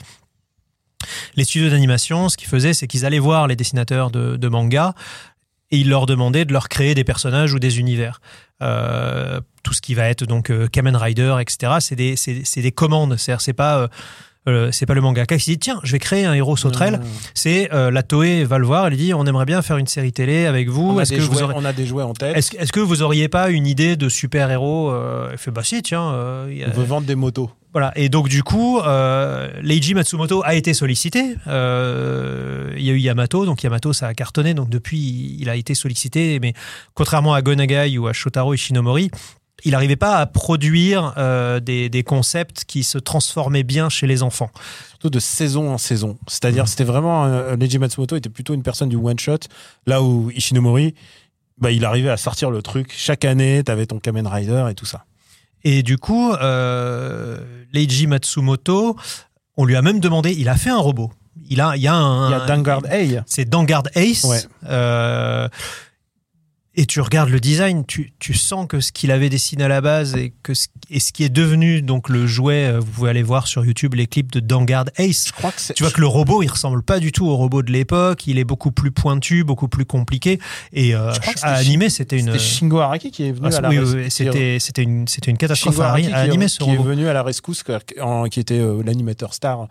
[1.35, 4.93] les studios d'animation, ce qu'ils faisaient, c'est qu'ils allaient voir les dessinateurs de, manga
[5.71, 8.21] et ils leur demandaient de leur créer des personnages ou des univers.
[8.61, 11.73] Euh, tout ce qui va être donc euh, Kamen Rider, etc.
[11.79, 13.17] C'est des, des commandes.
[13.17, 13.89] C'est-à-dire, c'est pas,
[14.71, 16.99] c'est pas le mangaka qui se dit tiens, je vais créer un héros sauterelle.
[17.01, 19.87] Non, C'est euh, la Toei va le voir, elle dit on aimerait bien faire une
[19.87, 20.91] série télé avec vous.
[20.91, 22.35] On a, Est-ce des que, jouets, vous aurez- on a des jouets en tête.
[22.35, 24.91] est-ce, que vous auriez pas une idée de super héros
[25.31, 26.11] Il fait bah si tiens.
[26.13, 27.51] euh, y a- On veut vendre des motos.
[27.71, 27.91] voilà.
[27.95, 31.35] Et donc, du coup, euh, Leiji Matsumoto a été sollicité.
[31.47, 34.53] Euh, il y a eu Yamato, donc Yamato, ça a cartonné.
[34.53, 36.39] Donc, depuis, il a été sollicité.
[36.41, 36.53] Mais
[36.93, 39.11] contrairement à Gonagai ou à Shotaro Ishinomori,
[39.63, 44.23] il n'arrivait pas à produire euh, des, des concepts qui se transformaient bien chez les
[44.23, 44.49] enfants.
[44.89, 46.17] Surtout de saison en saison.
[46.27, 46.67] C'est-à-dire, Mhm.
[46.67, 47.25] c'était vraiment.
[47.25, 49.39] Euh, Leiji Matsumoto était plutôt une personne du one-shot.
[49.87, 50.95] Là où Ishinomori,
[51.57, 52.93] bah, il arrivait à sortir le truc.
[52.95, 55.05] Chaque année, t'avais ton Kamen Rider et tout ça.
[55.63, 57.37] Et du coup, euh,
[57.73, 58.95] Leiji Matsumoto,
[59.57, 61.11] on lui a même demandé, il a fait un robot.
[61.49, 62.29] Il a, il y a un.
[62.29, 63.21] Il y a Dangard Hey.
[63.25, 64.23] C'est Dangard Ace.
[64.23, 64.39] Ouais.
[66.73, 69.81] Et tu regardes le design, tu, tu sens que ce qu'il avait dessiné à la
[69.81, 73.09] base et, que ce, et ce qui est devenu donc le jouet, euh, vous pouvez
[73.09, 75.27] aller voir sur YouTube les clips de Dangard Ace.
[75.27, 75.73] Je crois que c'est.
[75.73, 78.25] Tu vois que le robot, il ressemble pas du tout au robot de l'époque.
[78.25, 80.39] Il est beaucoup plus pointu, beaucoup plus compliqué.
[80.71, 82.27] Et euh, à c'était animer, c'était une.
[82.27, 85.31] C'était Shingo Araki qui est venu Ah, à la oui, oui, c'était c'était une c'était
[85.31, 87.63] une catastrophe Shingo à, Araki à qui, animer ce qui est venu à la rescousse,
[87.63, 89.67] qui était euh, l'animateur star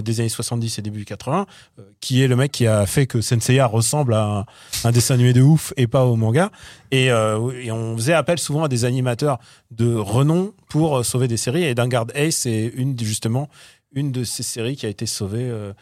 [0.00, 1.46] des années 70 et début 80,
[1.78, 4.46] euh, qui est le mec qui a fait que Senseiya ressemble à
[4.84, 6.50] un, dessin animé de ouf et pas au manga.
[6.90, 9.38] Et, euh, et on faisait appel souvent à des animateurs
[9.70, 11.64] de renom pour euh, sauver des séries.
[11.64, 13.48] Et Dangard Ace, c'est une, justement
[13.94, 15.48] une de ces séries qui a été sauvée.
[15.50, 15.72] euh,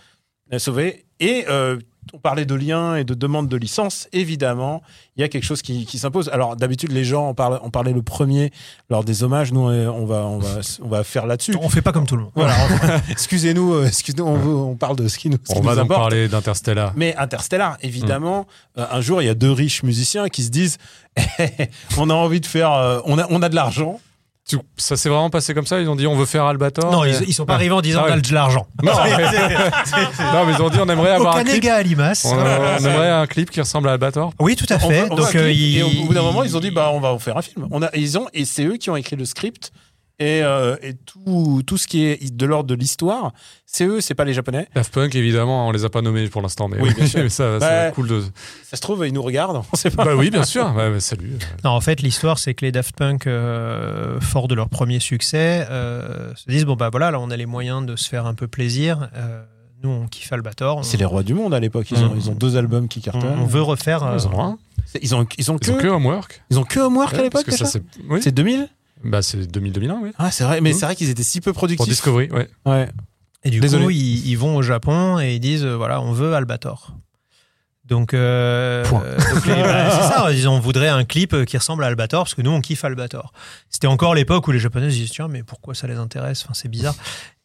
[0.59, 1.05] sauvée.
[1.21, 1.79] Et euh,
[2.13, 4.83] on parlait de liens et de demande de licence, évidemment,
[5.17, 6.29] il y a quelque chose qui, qui s'impose.
[6.31, 8.51] Alors d'habitude, les gens en parlaient, on parlait le premier
[8.89, 9.53] lors des hommages.
[9.53, 11.55] Nous, on va, on va, on va faire là-dessus.
[11.61, 12.33] On fait pas comme tout le monde.
[12.35, 12.55] Voilà.
[13.11, 15.73] excusez-nous, euh, excusez-nous, on, veut- on parle de ce qui nous, ce On qui va
[15.73, 16.01] nous donc importe.
[16.01, 16.93] parler d'Interstellar.
[16.97, 18.47] Mais Interstellar, évidemment,
[18.79, 20.79] euh, un jour, il y a deux riches musiciens qui se disent
[21.99, 24.01] on a envie de faire, euh, on, a, on a de l'argent.
[24.77, 27.15] Ça s'est vraiment passé comme ça Ils ont dit on veut faire Albator Non, ils,
[27.29, 28.67] ils sont pas arrivés en disant Ah on a de l'argent.
[28.83, 29.11] Non, mais-
[30.33, 31.65] non, mais ils ont dit on aimerait avoir un clip.
[31.67, 32.25] À Limace.
[32.25, 32.39] On, on
[32.85, 34.33] aimerait un clip qui ressemble à Albator.
[34.41, 35.03] Oui, tout à On fait.
[35.03, 37.01] veut- on veut Donc, euh, et au bout d'un moment, ils ont dit bah on
[37.01, 37.69] va en faire un film.
[37.71, 39.71] On a, ils ont et c'est eux qui ont écrit le script
[40.21, 43.33] et, euh, et tout, tout ce qui est de l'ordre de l'histoire,
[43.67, 44.69] c'est eux, c'est pas les japonais.
[44.75, 47.21] Daft Punk, évidemment, on les a pas nommés pour l'instant, mais Oui, bien sûr.
[47.23, 48.23] mais ça, Bah, c'est cool de.
[48.63, 50.05] Ça se trouve, ils nous regardent, on sait pas.
[50.05, 50.71] Bah oui, bien sûr.
[50.75, 51.33] Bah, salut.
[51.65, 55.67] Non, en fait, l'histoire, c'est que les Daft Punk, euh, forts de leur premier succès,
[55.71, 58.35] euh, se disent bon, bah voilà, là, on a les moyens de se faire un
[58.35, 59.09] peu plaisir.
[59.17, 59.43] Euh,
[59.83, 60.77] nous, on kiffe Albator.
[60.79, 61.91] On, C'est les rois du monde à l'époque.
[61.91, 62.17] Ils ont, Mm.
[62.19, 63.39] ils ont deux albums qui on, cartonnent.
[63.41, 64.15] on veut refaire.
[64.19, 64.59] Ils ont un.
[65.01, 66.43] Ils ont, ils ont que, Ils ont que Homework.
[66.51, 67.45] ils ont que Homework à l'époque.
[67.49, 67.83] c'est.
[68.09, 68.21] Oui.
[68.23, 68.69] C'est 2000
[69.05, 70.11] Bah, c'est 2000-2001, oui.
[70.19, 70.61] Ah, c'est vrai.
[70.61, 70.75] Mais Mm.
[70.75, 71.89] c'est vrai qu'ils étaient si peu Pour productifs.
[71.89, 72.49] Discovery, ouais.
[72.67, 72.89] Ouais.
[73.45, 73.85] Et du Désolé.
[73.85, 76.95] coup, ils, ils vont au Japon et ils disent euh, voilà, on veut Albator.
[77.87, 79.03] Donc, euh, Point.
[79.05, 80.27] euh, donc les- bah, c'est ça.
[80.31, 82.61] Ils disent on voudrait un clip euh, qui ressemble à Albator parce que nous, on
[82.61, 83.33] kiffe Albator.
[83.71, 86.43] C'était encore l'époque où les Japonais se disent tiens, mais pourquoi ça les intéresse?
[86.45, 86.95] Enfin, c'est bizarre.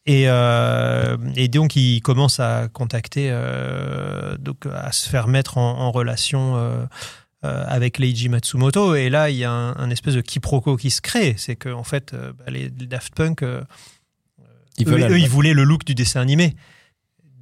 [0.08, 5.78] Et, euh, et donc, ils commencent à contacter, euh, donc à se faire mettre en,
[5.80, 6.54] en relation.
[7.44, 10.90] Euh, avec Leiji Matsumoto et là il y a un, un espèce de quiproquo qui
[10.90, 13.62] se crée c'est que en fait euh, bah, les, les Daft Punk euh,
[14.78, 16.54] Ils eux, ils voulaient le look du dessin animé.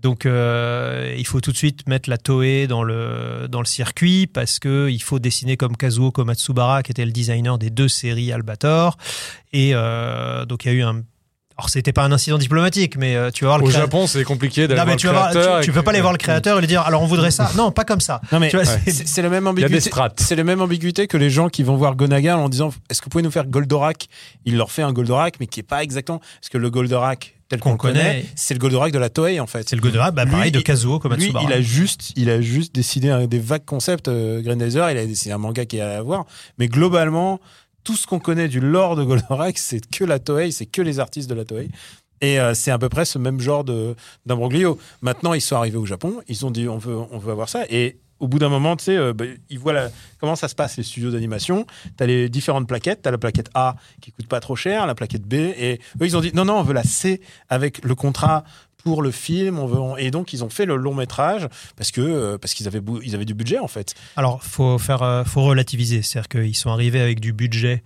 [0.05, 4.27] Donc, euh, il faut tout de suite mettre la Toei dans le, dans le circuit
[4.27, 8.31] parce que il faut dessiner comme Kazuo Komatsubara, qui était le designer des deux séries
[8.31, 8.99] Albator.
[9.55, 11.05] Et euh, donc, il y a eu un.
[11.57, 14.07] Alors, c'était pas un incident diplomatique, mais euh, tu vas voir le Au créa- Japon,
[14.09, 15.61] c'est compliqué d'aller Non, voir mais tu, le vas voir- créateur.
[15.61, 17.49] tu, tu peux pas aller voir le créateur et lui dire alors on voudrait ça.
[17.57, 18.21] Non, pas comme ça.
[18.33, 18.65] Non mais ouais.
[18.65, 20.15] c'est- la même Il y a des ambiguïté.
[20.25, 23.05] C'est la même ambiguïté que les gens qui vont voir Gonaga en disant est-ce que
[23.05, 24.09] vous pouvez nous faire Goldorak?
[24.45, 27.61] Il leur fait un Goldorak mais qui est pas exactement parce que le Goldorak tel
[27.61, 28.25] qu'on le connaît, connaît.
[28.35, 29.69] c'est le Goldorak de la Toei en fait.
[29.69, 31.45] C'est le Godera, bah, Lui, pareil de Kazuo Lui, Komatsubara.
[31.45, 34.09] il a juste, il a juste dessiné un- des vagues concepts.
[34.09, 36.25] Euh, Grenadier, il a dessiné un manga qui a à voir.
[36.59, 37.41] Mais globalement,
[37.85, 40.99] tout ce qu'on connaît du lore de Goldorak, c'est que la Toei, c'est que les
[40.99, 41.69] artistes de la Toei.
[42.21, 44.79] Et euh, c'est à peu près ce même genre d'imbroglio.
[45.03, 47.65] Maintenant, ils sont arrivés au Japon, ils ont dit on veut, on veut avoir ça.
[47.69, 49.75] Et au bout d'un moment, tu sais, euh, bah, ils voient
[50.19, 51.67] comment ça se passe les studios d'animation.
[51.99, 53.03] Tu as les différentes plaquettes.
[53.03, 55.35] Tu as la plaquette A qui coûte pas trop cher, la plaquette B.
[55.35, 58.45] Et eux, ils ont dit non, non, on veut la C avec le contrat
[58.85, 59.59] pour le film.
[59.59, 62.69] On veut, et donc, ils ont fait le long métrage parce que euh, parce qu'ils
[62.69, 63.95] avaient, ils avaient du budget en fait.
[64.17, 66.03] Alors, faut faire, euh, faut relativiser.
[66.03, 67.83] C'est-à-dire qu'ils sont arrivés avec du budget,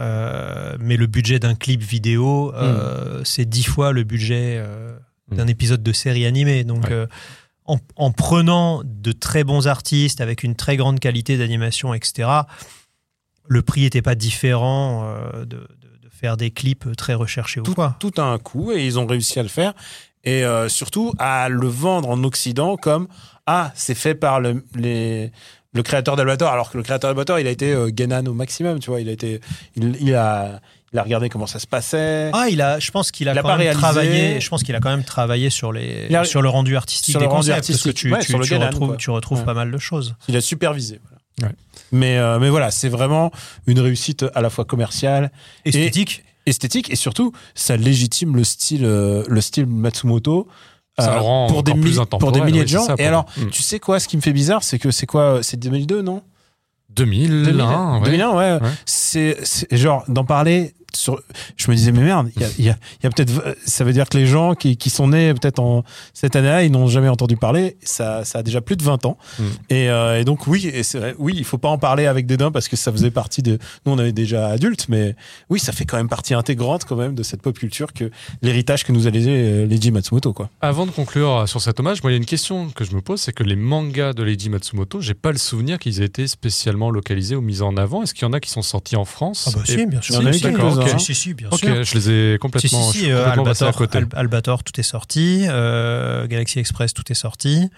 [0.00, 4.96] euh, mais le budget d'un clip vidéo, euh, c'est dix fois le budget euh,
[5.30, 6.64] d'un épisode de série animée.
[6.64, 6.92] Donc, Ouais.
[6.92, 7.06] euh,
[7.64, 12.28] en, en prenant de très bons artistes avec une très grande qualité d'animation, etc.,
[13.46, 15.66] le prix n'était pas différent euh, de, de-
[16.02, 17.96] de faire des clips très recherchés ou Tout, quoi.
[18.00, 19.74] tout a un coût et ils ont réussi à le faire.
[20.24, 23.08] Et euh, surtout à le vendre en Occident comme
[23.46, 25.32] Ah, c'est fait par le, les,
[25.72, 26.52] le créateur d'Albator.
[26.52, 29.00] Alors que le créateur d'Albator, il a été euh, Genan au maximum, tu vois.
[29.00, 29.40] Il a, été,
[29.74, 30.60] il, il a,
[30.92, 32.30] il a regardé comment ça se passait.
[32.34, 33.80] Ah, il a, je pense qu'il a, Il a quand pas même réalisé.
[33.82, 34.40] travaillé.
[34.40, 37.18] Je pense qu'il a quand même travaillé sur les, a- sur le rendu artistique sur
[37.20, 37.94] des le rendu concepts, parce que artistique.
[37.96, 38.96] tu, Ouais, tu- sur le tu retrouves, quoi.
[38.96, 39.44] tu retrouves Ouais.
[39.44, 40.14] pas mal de choses.
[40.28, 41.00] Il a supervisé.
[41.38, 41.50] voilà.
[41.52, 41.56] Ouais.
[41.90, 43.32] Mais, euh, mais voilà, c'est vraiment
[43.66, 45.32] une réussite à la fois commerciale,
[45.64, 46.22] Esthétique.
[46.46, 50.48] Esthétique et surtout, ça légitime le style, euh, le style Matsumoto.
[50.98, 52.84] Ça euh, rend pour, des plus pour milliers de gens.
[52.84, 55.42] ça, et alors, tu sais quoi, ce qui me fait bizarre, c'est que c'est quoi
[55.42, 56.22] C'est 2002, non?
[56.90, 58.04] 2001, ouais.
[58.04, 58.52] 2001, ouais.
[58.62, 58.68] Ouais.
[58.84, 59.38] C'est-
[59.74, 60.74] genre d'en parler.
[60.94, 61.20] Sur,
[61.56, 63.56] je me disais mais merde, il y a, il y a- il y a peut-être,
[63.64, 66.70] ça veut dire que les gens qui, qui sont nés peut-être en cette année-là, ils
[66.70, 67.76] n'ont jamais entendu parler.
[67.82, 69.16] Ça, ça a déjà plus de 20 ans.
[69.38, 69.42] Mm.
[69.70, 72.50] Et, euh, et donc oui, et vrai, oui, il faut pas en parler avec dédain
[72.50, 73.58] parce que ça faisait partie de.
[73.86, 75.16] Nous, on avait déjà adultes, mais
[75.50, 78.10] oui, ça fait quand même partie intégrante quand même de cette pop culture que
[78.42, 80.50] l'héritage que nous a laissé euh, Leiji Matsumoto, quoi.
[80.60, 83.00] Avant de conclure sur cet hommage, moi, il y a une question que je me
[83.00, 86.26] pose, c'est que les mangas de Leiji Matsumoto, j'ai pas le souvenir qu'ils aient été
[86.26, 88.02] spécialement localisés ou mis en avant.
[88.02, 89.48] Est-ce qu'il y en a qui sont sortis en France?
[89.48, 90.14] Ah bah Et- si, bien sûr.
[90.16, 90.40] il y en a eu Si,
[90.84, 90.96] quelques-uns, d'accord, hein.
[90.96, 91.00] ok.
[91.00, 91.84] Si, si, bien Ok, sûr.
[91.84, 93.98] je les ai complètement, si, si, euh, complètement passé à Albator, côté.
[93.98, 95.44] Al- Albator, tout est sorti.
[95.48, 97.68] euh, Galaxy Express, tout est sorti.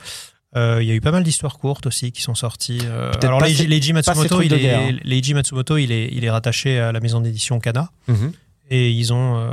[0.56, 2.78] Euh, Il y a eu pas mal d'histoires courtes aussi qui sont sorties.
[2.84, 4.96] euh, alors Leiji, ces- Leiji Matsumoto, il est, hein.
[5.02, 7.90] Leiji Matsumoto, il est, il est rattaché à la maison d'édition Kana.
[8.08, 8.32] Mhm.
[8.70, 9.50] Et ils ont, euh,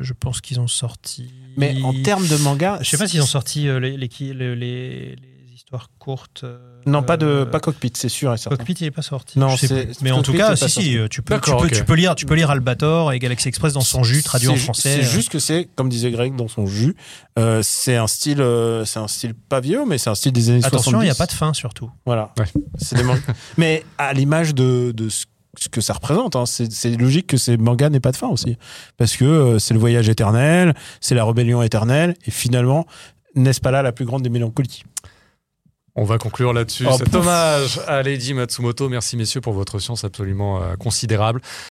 [0.00, 1.32] je pense qu'ils ont sorti.
[1.56, 4.34] Mais en termes de manga, Je sais pas s'ils ont sorti euh, les, les, les,
[4.34, 5.18] les- les
[5.54, 6.42] histoire courte.
[6.44, 8.56] euh, Non, pas de euh, pas cockpit, c'est sûr et certain.
[8.56, 9.38] Cockpit, il est pas sorti.
[9.38, 9.88] Non, Je sais.
[10.02, 12.26] Mais en tout cas, si, si, euh, tu peux, tu, peux, tu peux lire, tu
[12.26, 15.00] peux lire Albator et Galaxy Express dans son jus, traduit en français.
[15.00, 15.10] C'est euh.
[15.10, 16.94] juste que c'est, comme disait Greg dans son jus,
[17.38, 20.50] euh, c'est un style, euh, c'est un style pas vieux, mais c'est un style des
[20.50, 20.80] années 70.
[20.80, 21.90] Attention, il n'y a pas de fin surtout.
[22.04, 22.32] Voilà.
[22.38, 22.46] Ouais.
[22.78, 23.20] C'est des mangas.
[23.56, 25.26] mais à l'image de, de ce
[25.58, 28.28] ce que ça représente, hein, c'est c'est logique que ces mangas n'aient pas de fin
[28.28, 28.56] aussi,
[28.96, 32.86] parce que euh, c'est le voyage éternel, c'est la rébellion éternelle, et finalement,
[33.34, 34.84] n'est-ce pas là la plus grande des mélancolies?
[35.94, 36.86] On va conclure là-dessus.
[36.88, 38.88] Oh, Cet hommage à Lady Matsumoto.
[38.88, 41.42] Merci messieurs pour votre science absolument euh, considérable.